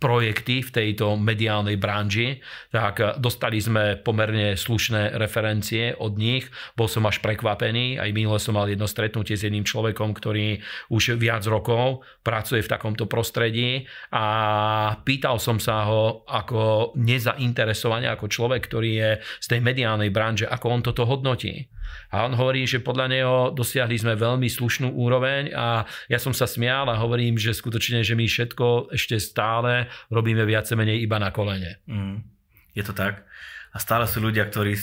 projekty 0.04 0.60
v 0.60 0.68
tejto 0.68 1.16
mediálnej 1.16 1.80
branži, 1.80 2.44
tak 2.68 3.16
dostali 3.16 3.56
sme 3.56 3.96
pomerne 3.96 4.52
slušné 4.52 5.16
referencie 5.16 5.96
od 5.96 6.20
nich. 6.20 6.44
Bol 6.76 6.92
som 6.92 7.08
až 7.08 7.24
prekvapený, 7.24 7.96
aj 7.96 8.12
minule 8.12 8.36
som 8.36 8.52
mal 8.52 8.68
jedno 8.68 8.84
stretnutie 8.84 9.32
s 9.32 9.48
jedným 9.48 9.64
človekom, 9.64 10.12
ktorý 10.12 10.60
už 10.92 11.16
viac 11.16 11.48
rokov 11.48 12.04
pracuje 12.20 12.60
v 12.60 12.68
takomto 12.68 13.08
prostredí 13.08 13.88
a 14.12 14.24
pýtal 15.08 15.40
som 15.40 15.56
sa 15.56 15.88
ho 15.88 16.28
ako 16.28 16.92
nezainteresovanie, 17.00 18.12
ako 18.12 18.28
človek, 18.28 18.60
ktorý 18.68 18.90
je 18.92 19.10
z 19.40 19.46
tej 19.56 19.60
mediálnej 19.64 20.12
branže, 20.12 20.44
ako 20.44 20.66
on 20.68 20.80
toto 20.84 21.08
hodnotí. 21.08 21.72
A 22.14 22.24
on 22.26 22.34
hovorí, 22.38 22.62
že 22.64 22.84
podľa 22.84 23.06
neho 23.10 23.36
dosiahli 23.50 23.98
sme 23.98 24.14
veľmi 24.14 24.46
slušnú 24.46 24.94
úroveň 24.94 25.50
a 25.50 25.82
ja 26.06 26.18
som 26.22 26.30
sa 26.30 26.46
smial 26.46 26.86
a 26.86 27.00
hovorím, 27.00 27.34
že 27.34 27.54
skutočne, 27.54 28.06
že 28.06 28.14
my 28.14 28.26
všetko 28.26 28.94
ešte 28.94 29.18
stále 29.18 29.90
robíme 30.08 30.44
viac 30.48 30.68
menej 30.72 31.02
iba 31.02 31.16
na 31.18 31.30
kolene. 31.30 31.82
Mm, 31.88 32.24
je 32.74 32.82
to 32.82 32.94
tak. 32.96 33.26
A 33.74 33.82
stále 33.82 34.06
sú 34.06 34.22
ľudia, 34.22 34.46
ktorí 34.46 34.78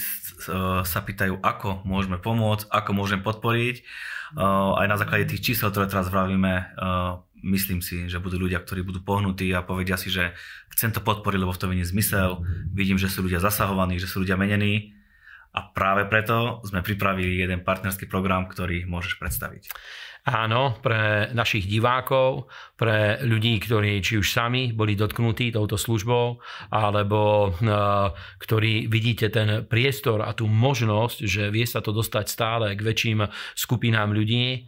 sa 0.84 1.00
pýtajú, 1.00 1.40
ako 1.40 1.88
môžeme 1.88 2.20
pomôcť, 2.20 2.68
ako 2.68 2.92
môžeme 2.92 3.24
podporiť. 3.24 3.88
Aj 4.36 4.88
na 4.90 5.00
základe 5.00 5.32
tých 5.32 5.54
čísel, 5.54 5.72
ktoré 5.72 5.88
teraz 5.88 6.12
vravíme, 6.12 6.76
myslím 7.40 7.80
si, 7.80 8.12
že 8.12 8.20
budú 8.20 8.36
ľudia, 8.36 8.60
ktorí 8.60 8.84
budú 8.84 9.00
pohnutí 9.00 9.48
a 9.56 9.64
povedia 9.64 9.96
si, 9.96 10.12
že 10.12 10.36
chcem 10.76 10.92
to 10.92 11.00
podporiť, 11.00 11.40
lebo 11.40 11.56
v 11.56 11.62
tom 11.64 11.72
je 11.72 11.88
zmysel. 11.88 12.44
Vidím, 12.76 13.00
že 13.00 13.08
sú 13.08 13.24
ľudia 13.24 13.40
zasahovaní, 13.40 13.96
že 13.96 14.12
sú 14.12 14.28
ľudia 14.28 14.36
menení 14.36 14.92
a 15.56 15.72
práve 15.72 16.04
preto 16.12 16.60
sme 16.68 16.84
pripravili 16.84 17.40
jeden 17.40 17.64
partnerský 17.64 18.12
program, 18.12 18.44
ktorý 18.52 18.84
môžeš 18.92 19.24
predstaviť. 19.24 19.72
Áno, 20.22 20.78
pre 20.86 21.34
našich 21.34 21.66
divákov, 21.66 22.46
pre 22.82 23.22
ľudí, 23.22 23.62
ktorí 23.62 24.02
či 24.02 24.18
už 24.18 24.26
sami 24.26 24.74
boli 24.74 24.98
dotknutí 24.98 25.54
touto 25.54 25.78
službou, 25.78 26.42
alebo 26.74 27.54
e, 27.54 27.70
ktorí 28.42 28.90
vidíte 28.90 29.30
ten 29.30 29.70
priestor 29.70 30.26
a 30.26 30.34
tú 30.34 30.50
možnosť, 30.50 31.30
že 31.30 31.54
vie 31.54 31.62
sa 31.70 31.86
to 31.86 31.94
dostať 31.94 32.26
stále 32.26 32.74
k 32.74 32.82
väčším 32.82 33.30
skupinám 33.54 34.10
ľudí. 34.10 34.46
E, 34.58 34.60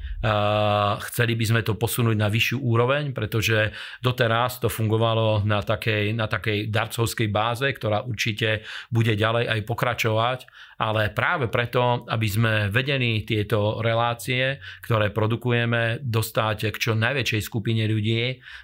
chceli 1.10 1.34
by 1.34 1.46
sme 1.50 1.62
to 1.66 1.74
posunúť 1.74 2.14
na 2.14 2.30
vyššiu 2.30 2.62
úroveň, 2.62 3.18
pretože 3.18 3.74
doteraz 4.06 4.62
to 4.62 4.70
fungovalo 4.70 5.42
na 5.42 5.66
takej, 5.66 6.14
na 6.14 6.30
takej 6.30 6.70
darcovskej 6.70 7.34
báze, 7.34 7.66
ktorá 7.66 8.06
určite 8.06 8.62
bude 8.94 9.18
ďalej 9.18 9.50
aj 9.50 9.60
pokračovať 9.66 10.40
ale 10.84 11.16
práve 11.16 11.48
preto, 11.48 12.04
aby 12.12 12.28
sme 12.28 12.54
vedeli 12.68 13.24
tieto 13.24 13.80
relácie, 13.80 14.60
ktoré 14.84 15.16
produkujeme, 15.16 16.04
dostať 16.04 16.76
k 16.76 16.78
čo 16.78 16.92
najväčšej 17.00 17.42
skupine 17.48 17.88
ľudí, 17.88 18.03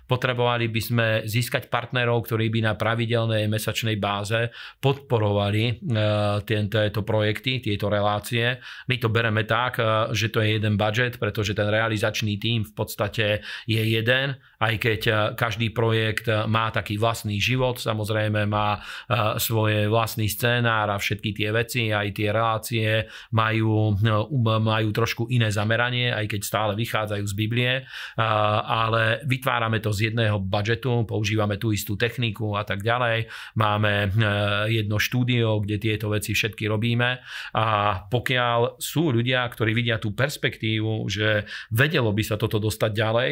potrebovali 0.10 0.68
by 0.68 0.82
sme 0.82 1.08
získať 1.24 1.70
partnerov, 1.70 2.26
ktorí 2.26 2.50
by 2.50 2.60
na 2.66 2.74
pravidelnej 2.74 3.46
mesačnej 3.46 3.96
báze 4.02 4.50
podporovali 4.82 5.64
e, 5.70 5.74
tieto 6.44 7.02
projekty, 7.06 7.62
tieto 7.62 7.88
relácie. 7.88 8.58
My 8.90 8.96
to 8.98 9.14
bereme 9.14 9.46
tak, 9.46 9.78
e, 9.78 10.12
že 10.18 10.34
to 10.34 10.42
je 10.42 10.58
jeden 10.58 10.76
budget, 10.76 11.22
pretože 11.22 11.54
ten 11.54 11.70
realizačný 11.70 12.42
tím 12.42 12.66
v 12.66 12.74
podstate 12.74 13.46
je 13.70 13.82
jeden, 13.82 14.34
aj 14.60 14.74
keď 14.82 15.02
e, 15.06 15.14
každý 15.38 15.70
projekt 15.70 16.26
má 16.50 16.74
taký 16.74 16.98
vlastný 16.98 17.38
život, 17.38 17.78
samozrejme 17.78 18.50
má 18.50 18.82
svoje 19.38 19.88
vlastný 19.88 20.28
scénár 20.30 20.90
a 20.92 20.98
všetky 20.98 21.32
tie 21.32 21.50
veci, 21.54 21.84
aj 21.90 22.08
tie 22.12 22.30
relácie 22.30 22.90
majú, 23.34 23.94
um, 23.96 24.60
majú 24.60 24.90
trošku 24.92 25.30
iné 25.30 25.50
zameranie, 25.54 26.12
aj 26.14 26.26
keď 26.30 26.42
stále 26.42 26.74
vychádzajú 26.76 27.26
z 27.26 27.36
Biblie, 27.36 27.74
ale 28.18 29.24
vytvárame 29.30 29.78
to 29.78 29.94
z 29.94 30.10
jedného 30.10 30.42
budžetu, 30.42 31.06
používame 31.06 31.62
tú 31.62 31.70
istú 31.70 31.94
techniku 31.94 32.58
a 32.58 32.66
tak 32.66 32.82
ďalej. 32.82 33.30
Máme 33.54 33.94
e, 33.94 34.08
jedno 34.74 34.98
štúdio, 34.98 35.62
kde 35.62 35.78
tieto 35.78 36.10
veci 36.10 36.34
všetky 36.34 36.66
robíme 36.66 37.22
a 37.54 37.66
pokiaľ 38.10 38.82
sú 38.82 39.14
ľudia, 39.14 39.46
ktorí 39.46 39.78
vidia 39.78 40.02
tú 40.02 40.18
perspektívu, 40.18 41.06
že 41.06 41.46
vedelo 41.70 42.10
by 42.10 42.24
sa 42.26 42.36
toto 42.42 42.58
dostať 42.58 42.92
ďalej, 42.92 43.30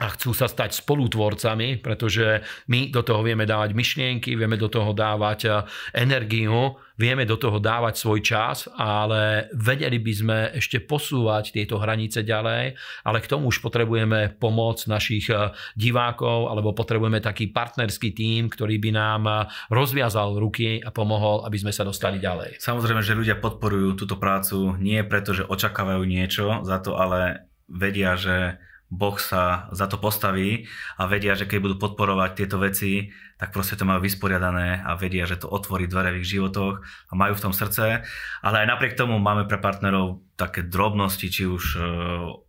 a 0.00 0.08
chcú 0.16 0.32
sa 0.32 0.48
stať 0.48 0.72
spolutvorcami, 0.72 1.76
pretože 1.84 2.40
my 2.72 2.88
do 2.88 3.04
toho 3.04 3.20
vieme 3.20 3.44
dávať 3.44 3.76
myšlienky, 3.76 4.40
vieme 4.40 4.56
do 4.56 4.72
toho 4.72 4.96
dávať 4.96 5.40
e, 5.44 5.50
energiu, 5.92 6.80
vieme 6.96 7.28
do 7.28 7.36
toho 7.36 7.60
dávať 7.60 8.00
svoj 8.00 8.24
čas, 8.24 8.72
ale 8.72 9.52
vedeli 9.52 10.00
by 10.00 10.12
sme 10.16 10.38
ešte 10.56 10.80
posúvať 10.80 11.52
tieto 11.52 11.76
hranice 11.76 12.24
ďalej, 12.24 12.72
ale 13.04 13.18
k 13.20 13.28
tomu 13.28 13.52
už 13.52 13.60
potrebujeme 13.60 14.32
pomoc 14.40 14.80
našich 14.88 15.28
e, 15.28 15.52
divákov 15.76 16.48
alebo 16.48 16.72
potrebujeme 16.72 17.20
taký 17.20 17.52
partnerský 17.52 18.16
tím, 18.16 18.48
ktorý 18.48 18.80
by 18.80 18.90
nám 18.96 19.22
e, 19.28 19.34
rozviazal 19.76 20.40
ruky 20.40 20.80
a 20.80 20.88
pomohol, 20.88 21.44
aby 21.44 21.60
sme 21.60 21.72
sa 21.76 21.84
dostali 21.84 22.16
ďalej. 22.16 22.64
Samozrejme, 22.64 23.04
že 23.04 23.12
ľudia 23.12 23.36
podporujú 23.36 24.00
túto 24.00 24.16
prácu 24.16 24.72
nie 24.80 25.04
preto, 25.04 25.36
že 25.36 25.44
očakávajú 25.44 26.00
niečo 26.08 26.64
za 26.64 26.80
to, 26.80 26.96
ale 26.96 27.44
vedia, 27.68 28.16
že 28.16 28.56
Boh 28.92 29.16
sa 29.16 29.72
za 29.72 29.88
to 29.88 29.96
postaví 29.96 30.68
a 31.00 31.08
vedia, 31.08 31.32
že 31.32 31.48
keď 31.48 31.58
budú 31.64 31.76
podporovať 31.80 32.30
tieto 32.36 32.60
veci, 32.60 33.08
tak 33.40 33.48
proste 33.48 33.80
to 33.80 33.88
majú 33.88 34.04
vysporiadané 34.04 34.84
a 34.84 34.92
vedia, 35.00 35.24
že 35.24 35.40
to 35.40 35.48
otvorí 35.48 35.88
dvere 35.88 36.12
v 36.12 36.20
ich 36.20 36.28
životoch 36.28 36.84
a 36.84 37.12
majú 37.16 37.32
v 37.32 37.44
tom 37.48 37.56
srdce. 37.56 38.04
Ale 38.44 38.56
aj 38.60 38.68
napriek 38.68 38.92
tomu 38.92 39.16
máme 39.16 39.48
pre 39.48 39.56
partnerov 39.56 40.20
také 40.36 40.60
drobnosti, 40.60 41.24
či 41.24 41.48
už 41.48 41.64
e, 41.72 41.80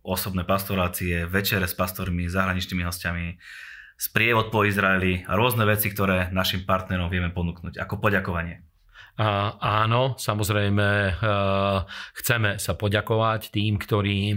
osobné 0.04 0.44
pastorácie, 0.44 1.24
večere 1.24 1.64
s 1.64 1.72
pastormi, 1.72 2.28
zahraničnými 2.28 2.84
hostiami, 2.84 3.40
sprievod 3.96 4.52
po 4.52 4.68
Izraeli 4.68 5.24
a 5.24 5.40
rôzne 5.40 5.64
veci, 5.64 5.88
ktoré 5.88 6.28
našim 6.28 6.68
partnerom 6.68 7.08
vieme 7.08 7.32
ponúknuť 7.32 7.80
ako 7.80 8.04
poďakovanie. 8.04 8.73
A 9.14 9.54
áno, 9.86 10.18
samozrejme 10.18 10.88
e, 10.90 11.12
chceme 12.18 12.58
sa 12.58 12.74
poďakovať 12.74 13.54
tým, 13.54 13.78
ktorí 13.78 14.34
e, 14.34 14.36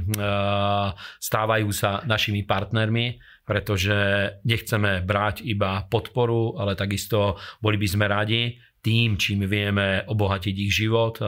stávajú 1.18 1.70
sa 1.74 2.06
našimi 2.06 2.46
partnermi, 2.46 3.18
pretože 3.42 3.98
nechceme 4.46 5.02
brať 5.02 5.42
iba 5.50 5.82
podporu, 5.90 6.62
ale 6.62 6.78
takisto 6.78 7.42
boli 7.58 7.82
by 7.82 7.88
sme 7.90 8.06
radi, 8.06 8.54
tým, 8.88 9.20
čím 9.20 9.44
vieme 9.44 10.08
obohatiť 10.08 10.56
ich 10.56 10.72
život, 10.72 11.20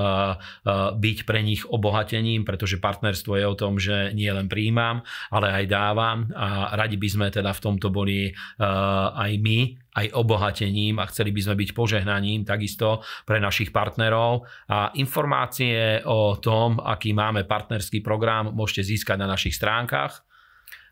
byť 0.95 1.17
pre 1.27 1.43
nich 1.43 1.67
obohatením, 1.67 2.47
pretože 2.47 2.79
partnerstvo 2.79 3.35
je 3.35 3.43
o 3.43 3.59
tom, 3.59 3.75
že 3.75 4.15
nie 4.15 4.31
len 4.31 4.47
príjmam, 4.47 5.03
ale 5.27 5.51
aj 5.51 5.65
dávam 5.67 6.31
a 6.31 6.71
radi 6.79 6.95
by 6.95 7.09
sme 7.11 7.27
teda 7.27 7.51
v 7.51 7.59
tomto 7.59 7.91
boli 7.91 8.31
aj 9.11 9.31
my, 9.43 9.75
aj 9.99 10.15
obohatením 10.15 11.03
a 11.03 11.09
chceli 11.11 11.35
by 11.35 11.41
sme 11.43 11.55
byť 11.59 11.69
požehnaním 11.75 12.47
takisto 12.47 13.03
pre 13.27 13.43
našich 13.43 13.75
partnerov. 13.75 14.47
A 14.71 14.95
informácie 14.95 15.99
o 16.07 16.39
tom, 16.39 16.79
aký 16.79 17.11
máme 17.11 17.43
partnerský 17.43 17.99
program, 17.99 18.55
môžete 18.55 18.95
získať 18.95 19.19
na 19.19 19.27
našich 19.27 19.59
stránkach. 19.59 20.23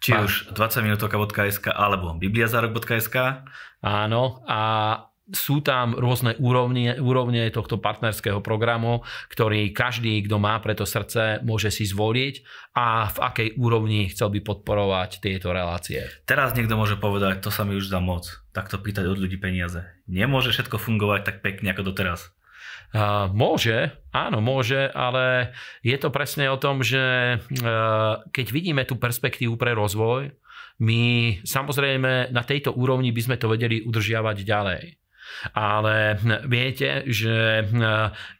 Či 0.03 0.13
už 0.13 0.31
20minutovka.sk 0.51 1.71
alebo 1.71 2.13
bibliazarok.sk. 2.19 3.15
Áno, 3.81 4.43
a 4.43 4.59
sú 5.31 5.59
tam 5.59 5.91
rôzne 5.91 6.39
úrovne, 6.39 6.95
úrovne 7.03 7.51
tohto 7.51 7.75
partnerského 7.75 8.39
programu, 8.39 9.03
ktorý 9.27 9.75
každý, 9.75 10.23
kto 10.23 10.39
má 10.39 10.55
preto 10.63 10.87
srdce, 10.87 11.43
môže 11.43 11.67
si 11.67 11.83
zvoliť 11.83 12.47
a 12.79 13.11
v 13.11 13.17
akej 13.19 13.49
úrovni 13.59 14.07
chcel 14.07 14.31
by 14.31 14.39
podporovať 14.39 15.19
tieto 15.19 15.51
relácie. 15.51 16.07
Teraz 16.23 16.55
niekto 16.55 16.79
môže 16.79 16.95
povedať, 16.95 17.43
to 17.43 17.51
sa 17.51 17.67
mi 17.67 17.75
už 17.75 17.91
dá 17.91 17.99
moc, 17.99 18.39
takto 18.55 18.79
pýtať 18.79 19.07
od 19.11 19.19
ľudí 19.19 19.35
peniaze. 19.35 19.83
Nemôže 20.07 20.55
všetko 20.55 20.79
fungovať 20.79 21.21
tak 21.27 21.37
pekne 21.43 21.75
ako 21.75 21.91
doteraz. 21.91 22.31
Uh, 22.95 23.27
môže, 23.35 23.91
áno, 24.15 24.39
môže, 24.39 24.87
ale 24.95 25.51
je 25.83 25.97
to 25.99 26.07
presne 26.07 26.47
o 26.47 26.55
tom, 26.55 26.79
že 26.79 27.35
uh, 27.35 28.23
keď 28.31 28.45
vidíme 28.47 28.87
tú 28.87 28.95
perspektívu 28.95 29.59
pre 29.59 29.75
rozvoj, 29.75 30.31
my 30.79 31.01
samozrejme 31.43 32.31
na 32.31 32.43
tejto 32.47 32.71
úrovni 32.71 33.11
by 33.11 33.21
sme 33.27 33.35
to 33.35 33.51
vedeli 33.51 33.83
udržiavať 33.83 34.37
ďalej. 34.45 34.83
Ale 35.53 36.17
viete, 36.45 37.07
že 37.07 37.65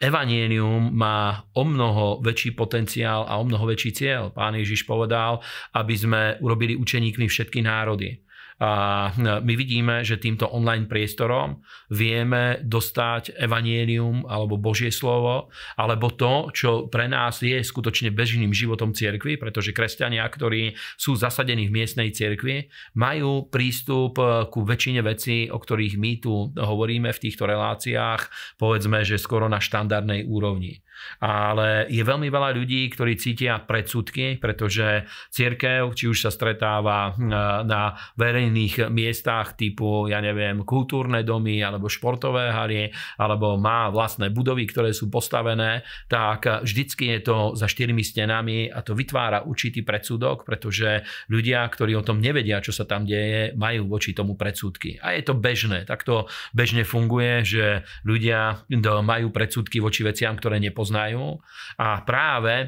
evanielium 0.02 0.92
má 0.92 1.46
o 1.54 1.64
mnoho 1.64 2.20
väčší 2.20 2.54
potenciál 2.58 3.26
a 3.30 3.38
o 3.40 3.44
mnoho 3.48 3.66
väčší 3.70 3.92
cieľ. 3.94 4.30
Pán 4.34 4.58
Ježiš 4.60 4.84
povedal, 4.84 5.40
aby 5.74 5.94
sme 5.96 6.22
urobili 6.44 6.76
učeníkmi 6.76 7.26
všetky 7.30 7.64
národy. 7.64 8.27
A 8.58 9.14
my 9.22 9.54
vidíme, 9.54 10.02
že 10.02 10.18
týmto 10.18 10.50
online 10.50 10.90
priestorom 10.90 11.62
vieme 11.94 12.58
dostať 12.66 13.38
evanielium 13.38 14.26
alebo 14.26 14.58
Božie 14.58 14.90
slovo, 14.90 15.54
alebo 15.78 16.10
to, 16.10 16.50
čo 16.50 16.70
pre 16.90 17.06
nás 17.06 17.46
je 17.46 17.62
skutočne 17.62 18.10
bežným 18.10 18.50
životom 18.50 18.98
cirkvi, 18.98 19.38
pretože 19.38 19.78
kresťania, 19.78 20.26
ktorí 20.26 20.74
sú 20.98 21.14
zasadení 21.14 21.70
v 21.70 21.76
miestnej 21.86 22.10
cirkvi, 22.10 22.74
majú 22.98 23.46
prístup 23.46 24.18
ku 24.50 24.60
väčšine 24.66 25.06
vecí, 25.06 25.54
o 25.54 25.62
ktorých 25.62 25.96
my 26.02 26.12
tu 26.18 26.50
hovoríme 26.58 27.14
v 27.14 27.22
týchto 27.22 27.46
reláciách, 27.46 28.58
povedzme, 28.58 29.06
že 29.06 29.22
skoro 29.22 29.46
na 29.46 29.62
štandardnej 29.62 30.26
úrovni. 30.26 30.82
Ale 31.20 31.90
je 31.90 32.04
veľmi 32.04 32.30
veľa 32.32 32.56
ľudí, 32.56 32.88
ktorí 32.94 33.18
cítia 33.20 33.60
predsudky, 33.62 34.38
pretože 34.40 35.06
církev, 35.34 35.92
či 35.94 36.08
už 36.08 36.28
sa 36.28 36.32
stretáva 36.32 37.18
na 37.64 37.98
verejných 38.16 38.88
miestach 38.88 39.58
typu, 39.58 40.08
ja 40.10 40.22
neviem, 40.24 40.64
kultúrne 40.64 41.22
domy 41.22 41.60
alebo 41.62 41.92
športové 41.92 42.50
haly, 42.54 42.90
alebo 43.20 43.60
má 43.60 43.90
vlastné 43.92 44.30
budovy, 44.32 44.70
ktoré 44.70 44.94
sú 44.94 45.12
postavené, 45.12 45.84
tak 46.08 46.46
vždycky 46.64 47.18
je 47.18 47.20
to 47.24 47.38
za 47.54 47.68
štyrmi 47.70 48.02
stenami 48.02 48.72
a 48.72 48.82
to 48.82 48.96
vytvára 48.96 49.44
určitý 49.44 49.84
predsudok, 49.84 50.48
pretože 50.48 51.04
ľudia, 51.28 51.68
ktorí 51.68 51.94
o 51.98 52.06
tom 52.06 52.24
nevedia, 52.24 52.64
čo 52.64 52.72
sa 52.72 52.88
tam 52.88 53.04
deje, 53.04 53.54
majú 53.58 53.92
voči 53.92 54.16
tomu 54.16 54.40
predsudky. 54.40 55.00
A 55.04 55.14
je 55.18 55.24
to 55.28 55.36
bežné. 55.36 55.84
Takto 55.86 56.32
bežne 56.56 56.88
funguje, 56.88 57.44
že 57.44 57.66
ľudia 58.08 58.64
majú 59.04 59.30
predsudky 59.30 59.84
voči 59.84 60.08
veciam, 60.08 60.34
ktoré 60.38 60.58
nepoznajú 60.64 60.87
poznajú. 60.88 61.44
A 61.76 62.00
práve 62.08 62.56
e, 62.56 62.66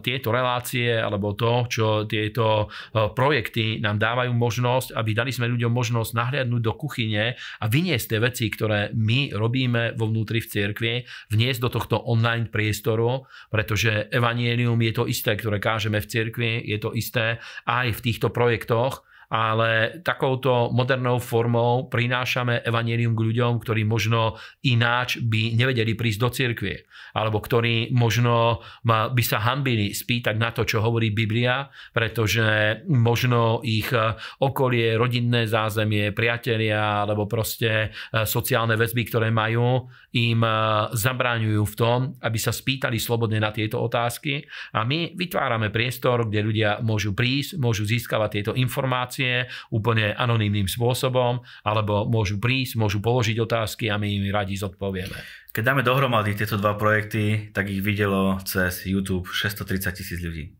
tieto 0.00 0.32
relácie 0.32 0.96
alebo 0.96 1.36
to, 1.36 1.68
čo 1.68 2.08
tieto 2.08 2.64
e, 2.64 3.12
projekty 3.12 3.84
nám 3.84 4.00
dávajú 4.00 4.32
možnosť, 4.32 4.96
aby 4.96 5.12
dali 5.12 5.36
sme 5.36 5.52
ľuďom 5.52 5.68
možnosť 5.68 6.16
nahliadnúť 6.16 6.62
do 6.64 6.72
kuchyne 6.72 7.36
a 7.36 7.64
vyniesť 7.68 8.16
tie 8.16 8.20
veci, 8.24 8.48
ktoré 8.48 8.96
my 8.96 9.36
robíme 9.36 9.92
vo 10.00 10.08
vnútri 10.08 10.40
v 10.40 10.48
cirkvi, 10.48 10.94
vniesť 11.28 11.60
do 11.60 11.68
tohto 11.68 12.00
online 12.08 12.48
priestoru, 12.48 13.28
pretože 13.52 14.08
evanielium 14.08 14.80
je 14.80 14.92
to 14.96 15.04
isté, 15.04 15.36
ktoré 15.36 15.60
kážeme 15.60 16.00
v 16.00 16.08
cirkvi, 16.08 16.50
je 16.64 16.78
to 16.80 16.96
isté 16.96 17.36
aj 17.68 17.92
v 17.92 18.00
týchto 18.00 18.32
projektoch 18.32 19.04
ale 19.30 20.02
takouto 20.06 20.70
modernou 20.70 21.18
formou 21.18 21.90
prinášame 21.90 22.62
evanelium 22.62 23.18
k 23.18 23.24
ľuďom, 23.32 23.58
ktorí 23.58 23.82
možno 23.82 24.38
ináč 24.62 25.18
by 25.18 25.58
nevedeli 25.58 25.98
prísť 25.98 26.20
do 26.22 26.30
cirkvie, 26.30 26.76
alebo 27.16 27.42
ktorí 27.42 27.90
možno 27.90 28.60
by 28.86 29.22
sa 29.24 29.42
hambili 29.42 29.90
spýtať 29.90 30.34
na 30.36 30.52
to, 30.52 30.62
čo 30.62 30.84
hovorí 30.84 31.10
Biblia, 31.10 31.66
pretože 31.90 32.80
možno 32.92 33.64
ich 33.64 33.88
e, 33.90 34.14
okolie, 34.44 34.94
rodinné 35.00 35.48
zázemie, 35.48 36.12
priatelia, 36.12 37.02
alebo 37.02 37.24
proste 37.24 37.88
e, 37.88 38.24
sociálne 38.28 38.76
väzby, 38.76 39.02
ktoré 39.08 39.28
majú, 39.32 39.88
im 40.12 40.40
e, 40.44 40.52
zabráňujú 40.92 41.62
v 41.64 41.78
tom, 41.78 41.98
aby 42.20 42.38
sa 42.38 42.52
spýtali 42.52 43.00
slobodne 43.00 43.40
na 43.40 43.50
tieto 43.50 43.80
otázky. 43.80 44.44
A 44.76 44.84
my 44.84 45.16
vytvárame 45.16 45.72
priestor, 45.72 46.28
kde 46.28 46.40
ľudia 46.44 46.70
môžu 46.84 47.16
prísť, 47.16 47.56
môžu 47.56 47.88
získavať 47.88 48.30
tieto 48.40 48.52
informácie 48.52 49.15
informácie 49.16 49.48
úplne 49.72 50.12
anonymným 50.14 50.68
spôsobom, 50.68 51.40
alebo 51.64 52.04
môžu 52.08 52.36
prísť, 52.38 52.76
môžu 52.76 53.00
položiť 53.00 53.36
otázky 53.40 53.88
a 53.88 53.96
my 53.96 54.06
im 54.06 54.28
radi 54.32 54.56
zodpovieme. 54.56 55.16
Keď 55.52 55.62
dáme 55.64 55.82
dohromady 55.82 56.36
tieto 56.36 56.60
dva 56.60 56.76
projekty, 56.76 57.50
tak 57.52 57.72
ich 57.72 57.80
videlo 57.80 58.36
cez 58.44 58.84
YouTube 58.84 59.32
630 59.32 59.96
tisíc 59.96 60.20
ľudí. 60.20 60.52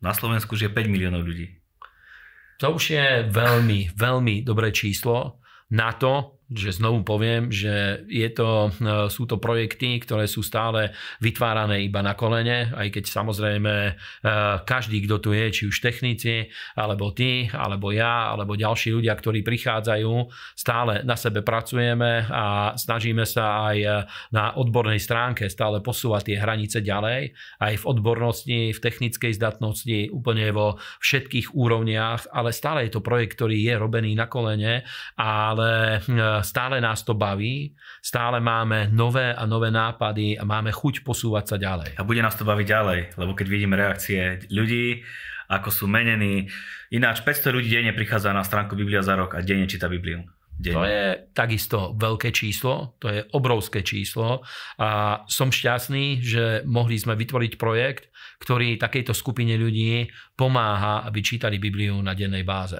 Na 0.00 0.16
Slovensku 0.16 0.56
je 0.56 0.72
5 0.72 0.88
miliónov 0.88 1.22
ľudí. 1.22 1.60
To 2.64 2.78
už 2.78 2.84
je 2.94 3.06
veľmi, 3.28 3.92
veľmi 3.92 4.46
dobré 4.46 4.70
číslo 4.70 5.42
na 5.72 5.92
to, 5.92 6.31
že 6.52 6.76
znovu 6.76 7.02
poviem, 7.02 7.48
že 7.48 8.04
je 8.06 8.28
to, 8.28 8.68
e, 8.68 9.08
sú 9.08 9.24
to 9.24 9.40
projekty, 9.40 9.96
ktoré 10.04 10.28
sú 10.28 10.44
stále 10.44 10.92
vytvárané 11.18 11.82
iba 11.84 12.04
na 12.04 12.12
kolene, 12.12 12.72
aj 12.76 12.92
keď 12.92 13.04
samozrejme 13.08 13.74
e, 13.88 13.92
každý, 14.68 15.04
kto 15.08 15.16
tu 15.18 15.30
je, 15.32 15.46
či 15.48 15.62
už 15.68 15.80
technici, 15.80 16.52
alebo 16.76 17.10
ty, 17.16 17.48
alebo 17.50 17.90
ja, 17.90 18.32
alebo 18.36 18.54
ďalší 18.56 18.92
ľudia, 18.92 19.16
ktorí 19.16 19.40
prichádzajú, 19.40 20.12
stále 20.52 21.00
na 21.02 21.16
sebe 21.16 21.40
pracujeme 21.40 22.28
a 22.28 22.76
snažíme 22.76 23.24
sa 23.24 23.72
aj 23.72 23.78
e, 23.80 23.88
na 24.36 24.52
odbornej 24.54 25.00
stránke 25.00 25.48
stále 25.48 25.80
posúvať 25.80 26.32
tie 26.32 26.36
hranice 26.36 26.84
ďalej, 26.84 27.32
aj 27.64 27.74
v 27.80 27.84
odbornosti, 27.88 28.60
v 28.76 28.82
technickej 28.82 29.32
zdatnosti, 29.40 30.12
úplne 30.12 30.52
vo 30.52 30.76
všetkých 31.00 31.56
úrovniach, 31.56 32.28
ale 32.30 32.52
stále 32.52 32.86
je 32.86 32.92
to 32.92 33.00
projekt, 33.00 33.40
ktorý 33.40 33.56
je 33.56 33.74
robený 33.74 34.12
na 34.12 34.28
kolene, 34.28 34.84
ale 35.16 36.02
stále 36.42 36.78
nás 36.78 37.02
to 37.06 37.14
baví, 37.14 37.74
stále 38.02 38.38
máme 38.38 38.90
nové 38.92 39.34
a 39.34 39.46
nové 39.46 39.70
nápady 39.70 40.38
a 40.38 40.44
máme 40.44 40.70
chuť 40.70 41.02
posúvať 41.06 41.44
sa 41.54 41.56
ďalej. 41.58 41.98
A 41.98 42.06
bude 42.06 42.22
nás 42.22 42.36
to 42.36 42.44
baviť 42.46 42.66
ďalej, 42.66 43.00
lebo 43.16 43.32
keď 43.34 43.46
vidíme 43.48 43.74
reakcie 43.74 44.46
ľudí, 44.50 45.02
ako 45.52 45.68
sú 45.68 45.84
menení, 45.90 46.48
ináč 46.92 47.20
500 47.24 47.54
ľudí 47.54 47.68
denne 47.68 47.92
prichádza 47.92 48.32
na 48.32 48.44
stránku 48.44 48.72
Biblia 48.72 49.04
za 49.04 49.16
rok 49.18 49.36
a 49.36 49.44
denne 49.44 49.68
číta 49.68 49.90
Bibliu. 49.90 50.24
Denne. 50.52 50.76
To 50.76 50.84
je 50.84 51.06
takisto 51.32 51.78
veľké 51.96 52.28
číslo, 52.30 52.94
to 53.00 53.08
je 53.08 53.20
obrovské 53.32 53.80
číslo 53.80 54.44
a 54.76 55.22
som 55.26 55.48
šťastný, 55.48 56.20
že 56.20 56.44
mohli 56.68 57.00
sme 57.00 57.16
vytvoriť 57.16 57.52
projekt, 57.56 58.12
ktorý 58.38 58.76
takejto 58.76 59.16
skupine 59.16 59.56
ľudí 59.56 60.12
pomáha, 60.36 61.02
aby 61.08 61.24
čítali 61.24 61.56
Bibliu 61.56 61.96
na 62.04 62.12
dennej 62.12 62.44
báze. 62.44 62.78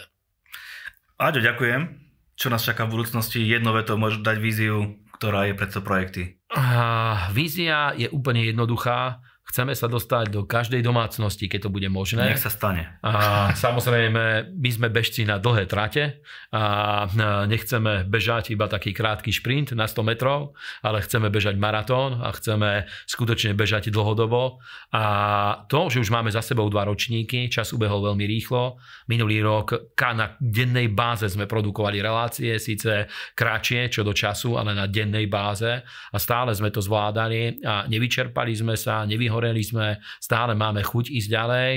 Aďo, 1.23 1.39
ďakujem. 1.39 2.02
Čo 2.37 2.49
nás 2.49 2.65
čaká 2.65 2.89
v 2.89 3.01
budúcnosti? 3.01 3.43
Jedno 3.43 3.77
veto 3.77 3.97
môžu 4.01 4.25
dať 4.25 4.37
víziu, 4.41 4.97
ktorá 5.21 5.47
je 5.47 5.55
pre 5.55 5.67
to 5.71 5.85
projekty. 5.85 6.43
Uh, 6.53 7.31
vízia 7.33 7.97
je 7.97 8.11
úplne 8.13 8.45
jednoduchá 8.45 9.25
Chceme 9.43 9.75
sa 9.75 9.91
dostať 9.91 10.31
do 10.31 10.47
každej 10.47 10.87
domácnosti, 10.87 11.51
keď 11.51 11.67
to 11.67 11.75
bude 11.75 11.91
možné. 11.91 12.31
Nech 12.31 12.39
sa 12.39 12.49
stane. 12.49 12.95
A 13.03 13.51
samozrejme, 13.53 14.55
my 14.55 14.71
sme 14.71 14.87
bežci 14.87 15.27
na 15.27 15.43
dlhé 15.43 15.67
trate 15.67 16.23
a 16.55 17.05
nechceme 17.51 18.07
bežať 18.07 18.55
iba 18.55 18.71
taký 18.71 18.95
krátky 18.95 19.35
šprint 19.35 19.75
na 19.75 19.91
100 19.91 20.09
metrov, 20.09 20.55
ale 20.81 21.03
chceme 21.03 21.27
bežať 21.27 21.59
maratón 21.59 22.23
a 22.23 22.31
chceme 22.33 22.87
skutočne 23.11 23.59
bežať 23.59 23.91
dlhodobo. 23.91 24.63
A 24.95 25.05
to, 25.67 25.91
že 25.91 26.07
už 26.07 26.15
máme 26.15 26.31
za 26.31 26.41
sebou 26.41 26.71
dva 26.71 26.87
ročníky, 26.87 27.51
čas 27.51 27.75
ubehol 27.75 28.15
veľmi 28.15 28.23
rýchlo. 28.23 28.79
Minulý 29.11 29.43
rok 29.43 29.91
na 29.99 30.39
dennej 30.39 30.87
báze 30.87 31.27
sme 31.27 31.51
produkovali 31.51 31.99
relácie, 31.99 32.63
síce 32.63 33.11
kratšie 33.35 33.91
čo 33.91 34.07
do 34.07 34.15
času, 34.15 34.55
ale 34.55 34.71
na 34.71 34.87
dennej 34.87 35.27
báze 35.27 35.83
a 35.85 36.17
stále 36.17 36.55
sme 36.55 36.71
to 36.71 36.79
zvládali 36.79 37.59
a 37.67 37.91
nevyčerpali 37.91 38.55
sme 38.55 38.79
sa, 38.79 39.03
nevyhodili 39.03 39.32
vyhoreli 39.33 39.65
sme, 39.65 39.97
stále 40.21 40.53
máme 40.53 40.85
chuť 40.85 41.09
ísť 41.09 41.29
ďalej. 41.33 41.71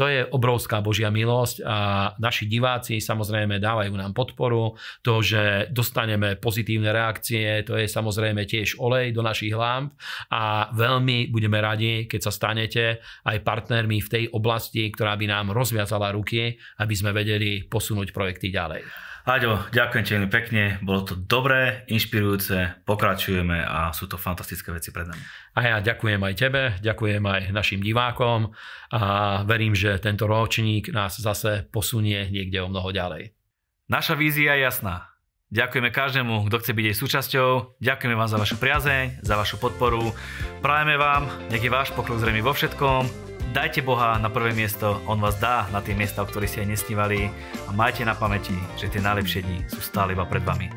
To 0.00 0.08
je 0.08 0.24
obrovská 0.24 0.80
Božia 0.80 1.12
milosť 1.12 1.60
a 1.68 1.76
naši 2.16 2.48
diváci 2.48 2.96
samozrejme 2.96 3.60
dávajú 3.60 3.92
nám 3.92 4.16
podporu. 4.16 4.72
To, 5.04 5.20
že 5.20 5.68
dostaneme 5.68 6.40
pozitívne 6.40 6.88
reakcie, 6.88 7.60
to 7.60 7.76
je 7.76 7.84
samozrejme 7.84 8.48
tiež 8.48 8.80
olej 8.80 9.12
do 9.12 9.20
našich 9.20 9.52
lámp 9.52 9.92
a 10.32 10.72
veľmi 10.72 11.28
budeme 11.28 11.60
radi, 11.60 12.08
keď 12.08 12.20
sa 12.24 12.32
stanete 12.32 13.04
aj 13.28 13.44
partnermi 13.44 14.00
v 14.00 14.08
tej 14.08 14.24
oblasti, 14.32 14.88
ktorá 14.88 15.12
by 15.20 15.28
nám 15.28 15.52
rozviazala 15.52 16.16
ruky, 16.16 16.56
aby 16.80 16.94
sme 16.96 17.12
vedeli 17.12 17.68
posunúť 17.68 18.16
projekty 18.16 18.48
ďalej. 18.48 19.11
Aďo, 19.22 19.70
ďakujem 19.70 20.02
ti 20.02 20.10
veľmi 20.18 20.30
pekne, 20.34 20.62
bolo 20.82 21.06
to 21.06 21.14
dobré, 21.14 21.86
inšpirujúce, 21.86 22.82
pokračujeme 22.82 23.54
a 23.62 23.94
sú 23.94 24.10
to 24.10 24.18
fantastické 24.18 24.74
veci 24.74 24.90
pred 24.90 25.06
nami. 25.06 25.22
A 25.54 25.60
ja 25.62 25.76
ďakujem 25.78 26.18
aj 26.18 26.34
tebe, 26.34 26.74
ďakujem 26.82 27.22
aj 27.22 27.54
našim 27.54 27.78
divákom 27.78 28.50
a 28.90 29.00
verím, 29.46 29.78
že 29.78 29.94
tento 30.02 30.26
ročník 30.26 30.90
nás 30.90 31.22
zase 31.22 31.70
posunie 31.70 32.26
niekde 32.34 32.66
o 32.66 32.68
mnoho 32.70 32.90
ďalej. 32.90 33.30
Naša 33.86 34.18
vízia 34.18 34.58
je 34.58 34.66
jasná. 34.66 35.14
Ďakujeme 35.54 35.94
každému, 35.94 36.50
kto 36.50 36.58
chce 36.58 36.72
byť 36.74 36.84
jej 36.90 36.96
súčasťou. 36.96 37.78
Ďakujeme 37.78 38.18
vám 38.18 38.26
za 38.26 38.42
vašu 38.42 38.56
priazeň, 38.58 39.22
za 39.22 39.38
vašu 39.38 39.62
podporu. 39.62 40.10
Prajeme 40.64 40.98
vám, 40.98 41.30
nech 41.46 41.62
je 41.62 41.70
váš 41.70 41.94
pokrok 41.94 42.18
zrejme 42.18 42.42
vo 42.42 42.50
všetkom 42.50 43.31
Dajte 43.52 43.84
Boha 43.84 44.16
na 44.16 44.32
prvé 44.32 44.56
miesto, 44.56 45.04
On 45.04 45.20
vás 45.20 45.36
dá 45.36 45.68
na 45.68 45.84
tie 45.84 45.92
miesta, 45.92 46.24
o 46.24 46.26
ktorých 46.26 46.48
ste 46.48 46.60
aj 46.64 46.68
nesnívali 46.72 47.28
a 47.68 47.70
majte 47.76 48.00
na 48.00 48.16
pamäti, 48.16 48.56
že 48.80 48.88
tie 48.88 49.04
najlepšie 49.04 49.44
dni 49.44 49.68
sú 49.68 49.84
stále 49.84 50.16
iba 50.16 50.24
pred 50.24 50.40
vami. 50.40 50.72